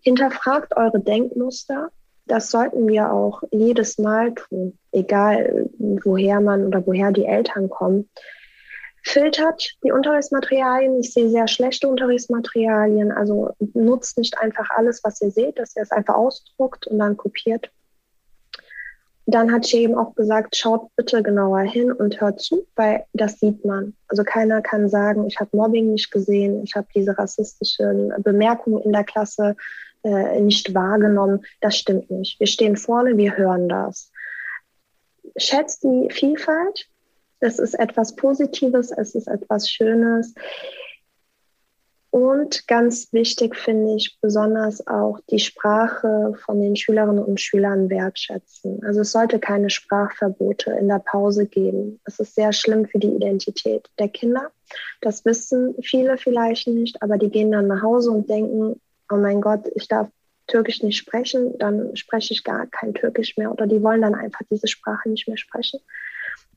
Hinterfragt 0.02 0.76
eure 0.76 1.00
Denkmuster. 1.00 1.88
Das 2.26 2.50
sollten 2.50 2.86
wir 2.86 3.10
auch 3.10 3.42
jedes 3.50 3.96
Mal 3.96 4.34
tun, 4.34 4.76
egal 4.92 5.70
woher 5.78 6.42
man 6.42 6.66
oder 6.66 6.86
woher 6.86 7.12
die 7.12 7.24
Eltern 7.24 7.70
kommen 7.70 8.10
filtert 9.02 9.76
die 9.82 9.92
Unterrichtsmaterialien. 9.92 11.00
Ich 11.00 11.12
sehe 11.12 11.28
sehr 11.28 11.48
schlechte 11.48 11.88
Unterrichtsmaterialien. 11.88 13.12
Also 13.12 13.50
nutzt 13.74 14.18
nicht 14.18 14.38
einfach 14.38 14.70
alles, 14.70 15.02
was 15.04 15.20
ihr 15.20 15.30
seht, 15.30 15.58
dass 15.58 15.76
ihr 15.76 15.82
es 15.82 15.90
einfach 15.90 16.14
ausdruckt 16.14 16.86
und 16.86 16.98
dann 16.98 17.16
kopiert. 17.16 17.70
Dann 19.26 19.52
hat 19.52 19.64
sie 19.64 19.82
eben 19.82 19.96
auch 19.96 20.14
gesagt, 20.14 20.56
schaut 20.56 20.88
bitte 20.96 21.22
genauer 21.22 21.60
hin 21.60 21.92
und 21.92 22.20
hört 22.20 22.40
zu, 22.40 22.66
weil 22.74 23.04
das 23.12 23.38
sieht 23.38 23.64
man. 23.64 23.94
Also 24.08 24.24
keiner 24.24 24.62
kann 24.62 24.88
sagen, 24.88 25.26
ich 25.26 25.38
habe 25.38 25.56
Mobbing 25.56 25.92
nicht 25.92 26.10
gesehen, 26.10 26.62
ich 26.64 26.74
habe 26.74 26.88
diese 26.94 27.16
rassistischen 27.16 28.12
Bemerkungen 28.18 28.82
in 28.82 28.92
der 28.92 29.04
Klasse 29.04 29.56
äh, 30.02 30.40
nicht 30.40 30.74
wahrgenommen. 30.74 31.44
Das 31.60 31.76
stimmt 31.76 32.10
nicht. 32.10 32.40
Wir 32.40 32.48
stehen 32.48 32.76
vorne, 32.76 33.16
wir 33.16 33.36
hören 33.36 33.68
das. 33.68 34.10
Schätzt 35.36 35.84
die 35.84 36.08
Vielfalt, 36.10 36.88
es 37.42 37.58
ist 37.58 37.74
etwas 37.74 38.14
Positives, 38.14 38.92
es 38.92 39.14
ist 39.14 39.26
etwas 39.26 39.70
Schönes. 39.70 40.34
Und 42.10 42.68
ganz 42.68 43.10
wichtig 43.12 43.56
finde 43.56 43.96
ich 43.96 44.18
besonders 44.20 44.86
auch 44.86 45.18
die 45.30 45.38
Sprache 45.38 46.34
von 46.44 46.60
den 46.60 46.76
Schülerinnen 46.76 47.24
und 47.24 47.40
Schülern 47.40 47.88
wertschätzen. 47.88 48.84
Also 48.84 49.00
es 49.00 49.12
sollte 49.12 49.38
keine 49.38 49.70
Sprachverbote 49.70 50.72
in 50.72 50.88
der 50.88 50.98
Pause 50.98 51.46
geben. 51.46 52.00
Es 52.04 52.20
ist 52.20 52.34
sehr 52.34 52.52
schlimm 52.52 52.86
für 52.86 52.98
die 52.98 53.14
Identität 53.14 53.88
der 53.98 54.08
Kinder. 54.08 54.50
Das 55.00 55.24
wissen 55.24 55.74
viele 55.82 56.18
vielleicht 56.18 56.68
nicht, 56.68 57.02
aber 57.02 57.16
die 57.16 57.30
gehen 57.30 57.50
dann 57.50 57.66
nach 57.66 57.82
Hause 57.82 58.10
und 58.10 58.28
denken, 58.28 58.78
oh 59.10 59.16
mein 59.16 59.40
Gott, 59.40 59.66
ich 59.74 59.88
darf 59.88 60.08
Türkisch 60.48 60.82
nicht 60.82 60.98
sprechen, 60.98 61.58
dann 61.58 61.96
spreche 61.96 62.34
ich 62.34 62.44
gar 62.44 62.66
kein 62.66 62.92
Türkisch 62.92 63.38
mehr 63.38 63.50
oder 63.50 63.66
die 63.66 63.82
wollen 63.82 64.02
dann 64.02 64.14
einfach 64.14 64.42
diese 64.50 64.68
Sprache 64.68 65.08
nicht 65.08 65.28
mehr 65.28 65.38
sprechen 65.38 65.80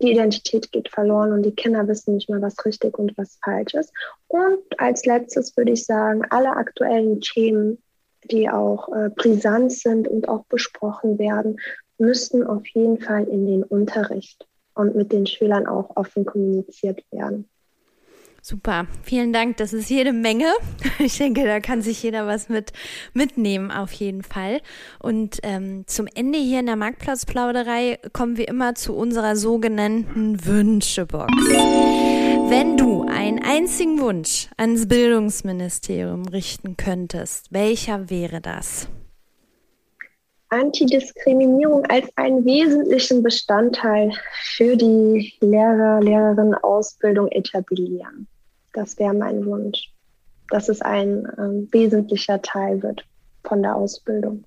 die 0.01 0.11
Identität 0.11 0.71
geht 0.71 0.89
verloren 0.89 1.31
und 1.31 1.43
die 1.43 1.55
Kinder 1.55 1.87
wissen 1.87 2.15
nicht 2.15 2.29
mehr, 2.29 2.41
was 2.41 2.65
richtig 2.65 2.97
und 2.97 3.17
was 3.17 3.37
falsch 3.43 3.73
ist. 3.73 3.93
Und 4.27 4.59
als 4.77 5.05
letztes 5.05 5.55
würde 5.55 5.71
ich 5.71 5.85
sagen, 5.85 6.23
alle 6.29 6.51
aktuellen 6.51 7.21
Themen, 7.21 7.81
die 8.25 8.49
auch 8.49 8.93
äh, 8.93 9.09
brisant 9.09 9.71
sind 9.71 10.07
und 10.07 10.27
auch 10.27 10.45
besprochen 10.45 11.17
werden, 11.17 11.57
müssten 11.97 12.43
auf 12.43 12.67
jeden 12.67 12.99
Fall 12.99 13.25
in 13.25 13.45
den 13.45 13.63
Unterricht 13.63 14.45
und 14.73 14.95
mit 14.95 15.11
den 15.11 15.25
Schülern 15.25 15.67
auch 15.67 15.95
offen 15.95 16.25
kommuniziert 16.25 17.01
werden. 17.11 17.49
Super, 18.47 18.85
vielen 19.01 19.33
Dank. 19.33 19.57
Das 19.57 19.73
ist 19.73 19.89
jede 19.89 20.13
Menge. 20.13 20.45
Ich 20.99 21.17
denke, 21.17 21.45
da 21.45 21.59
kann 21.59 21.81
sich 21.81 22.03
jeder 22.03 22.27
was 22.27 22.47
mit 22.47 22.73
mitnehmen, 23.15 23.71
auf 23.71 23.91
jeden 23.91 24.21
Fall. 24.21 24.61
Und 24.99 25.39
ähm, 25.41 25.83
zum 25.87 26.07
Ende 26.13 26.37
hier 26.37 26.59
in 26.59 26.67
der 26.67 26.75
Marktplatzplauderei 26.75 27.97
kommen 28.13 28.37
wir 28.37 28.47
immer 28.47 28.75
zu 28.75 28.93
unserer 28.93 29.35
sogenannten 29.35 30.45
Wünschebox. 30.45 31.33
Wenn 31.33 32.77
du 32.77 33.07
einen 33.09 33.41
einzigen 33.43 33.99
Wunsch 33.99 34.47
ans 34.57 34.87
Bildungsministerium 34.87 36.27
richten 36.27 36.77
könntest, 36.77 37.51
welcher 37.51 38.11
wäre 38.11 38.41
das? 38.41 38.87
Antidiskriminierung 40.49 41.83
als 41.85 42.07
einen 42.15 42.45
wesentlichen 42.45 43.23
Bestandteil 43.23 44.11
für 44.55 44.77
die 44.77 45.33
Lehrer, 45.41 45.99
Lehrerinnen-Ausbildung 46.01 47.27
etablieren. 47.29 48.27
Das 48.75 48.99
wäre 48.99 49.13
mein 49.13 49.45
Wunsch, 49.45 49.93
dass 50.49 50.67
es 50.67 50.81
ein 50.81 51.25
äh, 51.25 51.73
wesentlicher 51.73 52.41
Teil 52.41 52.83
wird 52.83 53.05
von 53.45 53.61
der 53.61 53.73
Ausbildung. 53.73 54.43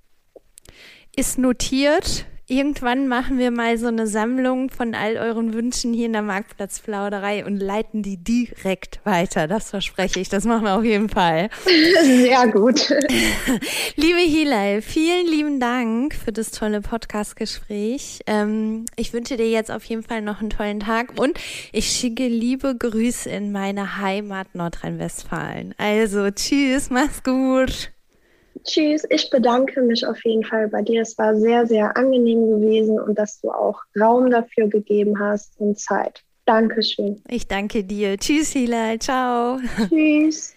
Ist 1.16 1.38
notiert. 1.38 2.26
Irgendwann 2.50 3.08
machen 3.08 3.36
wir 3.36 3.50
mal 3.50 3.76
so 3.76 3.88
eine 3.88 4.06
Sammlung 4.06 4.70
von 4.70 4.94
all 4.94 5.18
euren 5.18 5.52
Wünschen 5.52 5.92
hier 5.92 6.06
in 6.06 6.14
der 6.14 6.22
Marktplatzplauderei 6.22 7.44
und 7.44 7.58
leiten 7.58 8.02
die 8.02 8.16
direkt 8.16 9.04
weiter. 9.04 9.46
Das 9.46 9.68
verspreche 9.68 10.18
ich. 10.18 10.30
Das 10.30 10.46
machen 10.46 10.64
wir 10.64 10.78
auf 10.78 10.84
jeden 10.84 11.10
Fall. 11.10 11.50
Sehr 12.04 12.48
gut. 12.48 12.88
Liebe 13.96 14.20
Hilal, 14.20 14.80
vielen 14.80 15.26
lieben 15.26 15.60
Dank 15.60 16.14
für 16.14 16.32
das 16.32 16.50
tolle 16.50 16.80
Podcast-Gespräch. 16.80 18.20
Ähm, 18.26 18.86
ich 18.96 19.12
wünsche 19.12 19.36
dir 19.36 19.50
jetzt 19.50 19.70
auf 19.70 19.84
jeden 19.84 20.02
Fall 20.02 20.22
noch 20.22 20.40
einen 20.40 20.48
tollen 20.48 20.80
Tag 20.80 21.20
und 21.20 21.38
ich 21.72 21.90
schicke 21.90 22.28
liebe 22.28 22.74
Grüße 22.74 23.28
in 23.28 23.52
meine 23.52 23.98
Heimat 23.98 24.54
Nordrhein-Westfalen. 24.54 25.74
Also, 25.76 26.30
tschüss, 26.30 26.88
mach's 26.88 27.22
gut. 27.22 27.92
Tschüss, 28.64 29.04
ich 29.10 29.30
bedanke 29.30 29.82
mich 29.82 30.06
auf 30.06 30.24
jeden 30.24 30.44
Fall 30.44 30.68
bei 30.68 30.82
dir. 30.82 31.02
Es 31.02 31.16
war 31.18 31.36
sehr, 31.36 31.66
sehr 31.66 31.96
angenehm 31.96 32.50
gewesen 32.50 33.00
und 33.00 33.18
dass 33.18 33.40
du 33.40 33.50
auch 33.50 33.80
Raum 33.98 34.30
dafür 34.30 34.68
gegeben 34.68 35.18
hast 35.18 35.58
und 35.58 35.78
Zeit. 35.78 36.22
Dankeschön. 36.44 37.22
Ich 37.28 37.46
danke 37.46 37.84
dir. 37.84 38.16
Tschüss, 38.16 38.52
Hilal. 38.52 38.98
Ciao. 38.98 39.58
Tschüss. 39.88 40.54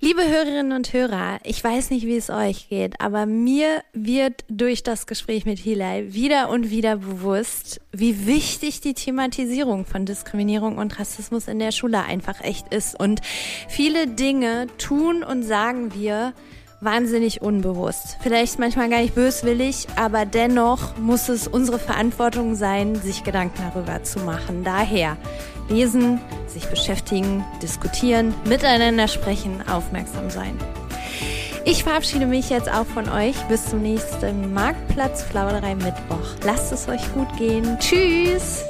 Liebe 0.00 0.28
Hörerinnen 0.28 0.72
und 0.72 0.92
Hörer, 0.92 1.38
ich 1.42 1.64
weiß 1.64 1.88
nicht, 1.88 2.04
wie 2.04 2.16
es 2.16 2.28
euch 2.28 2.68
geht, 2.68 3.00
aber 3.00 3.24
mir 3.24 3.82
wird 3.94 4.44
durch 4.48 4.82
das 4.82 5.06
Gespräch 5.06 5.46
mit 5.46 5.58
Hilal 5.58 6.12
wieder 6.12 6.50
und 6.50 6.70
wieder 6.70 6.96
bewusst, 6.96 7.80
wie 7.92 8.26
wichtig 8.26 8.82
die 8.82 8.92
Thematisierung 8.92 9.86
von 9.86 10.04
Diskriminierung 10.04 10.76
und 10.76 10.98
Rassismus 10.98 11.48
in 11.48 11.58
der 11.60 11.72
Schule 11.72 12.02
einfach 12.02 12.42
echt 12.42 12.74
ist. 12.74 12.98
Und 13.00 13.22
viele 13.68 14.06
Dinge 14.06 14.66
tun 14.76 15.24
und 15.24 15.44
sagen 15.44 15.94
wir, 15.94 16.34
wahnsinnig 16.80 17.42
unbewusst. 17.42 18.18
Vielleicht 18.20 18.58
manchmal 18.58 18.88
gar 18.88 19.00
nicht 19.00 19.14
böswillig, 19.14 19.86
aber 19.96 20.26
dennoch 20.26 20.96
muss 20.98 21.28
es 21.28 21.48
unsere 21.48 21.78
Verantwortung 21.78 22.54
sein, 22.54 22.94
sich 22.96 23.24
Gedanken 23.24 23.62
darüber 23.72 24.02
zu 24.02 24.20
machen. 24.20 24.64
Daher 24.64 25.16
lesen, 25.68 26.20
sich 26.46 26.66
beschäftigen, 26.66 27.44
diskutieren, 27.62 28.34
miteinander 28.44 29.08
sprechen, 29.08 29.62
aufmerksam 29.68 30.30
sein. 30.30 30.56
Ich 31.64 31.82
verabschiede 31.82 32.26
mich 32.26 32.48
jetzt 32.48 32.70
auch 32.70 32.86
von 32.86 33.08
euch. 33.08 33.34
Bis 33.48 33.68
zum 33.68 33.82
nächsten 33.82 34.54
Marktplatz 34.54 35.24
Plauderei 35.24 35.74
Mittwoch. 35.74 36.36
Lasst 36.44 36.72
es 36.72 36.88
euch 36.88 37.12
gut 37.12 37.28
gehen. 37.38 37.76
Tschüss! 37.80 38.64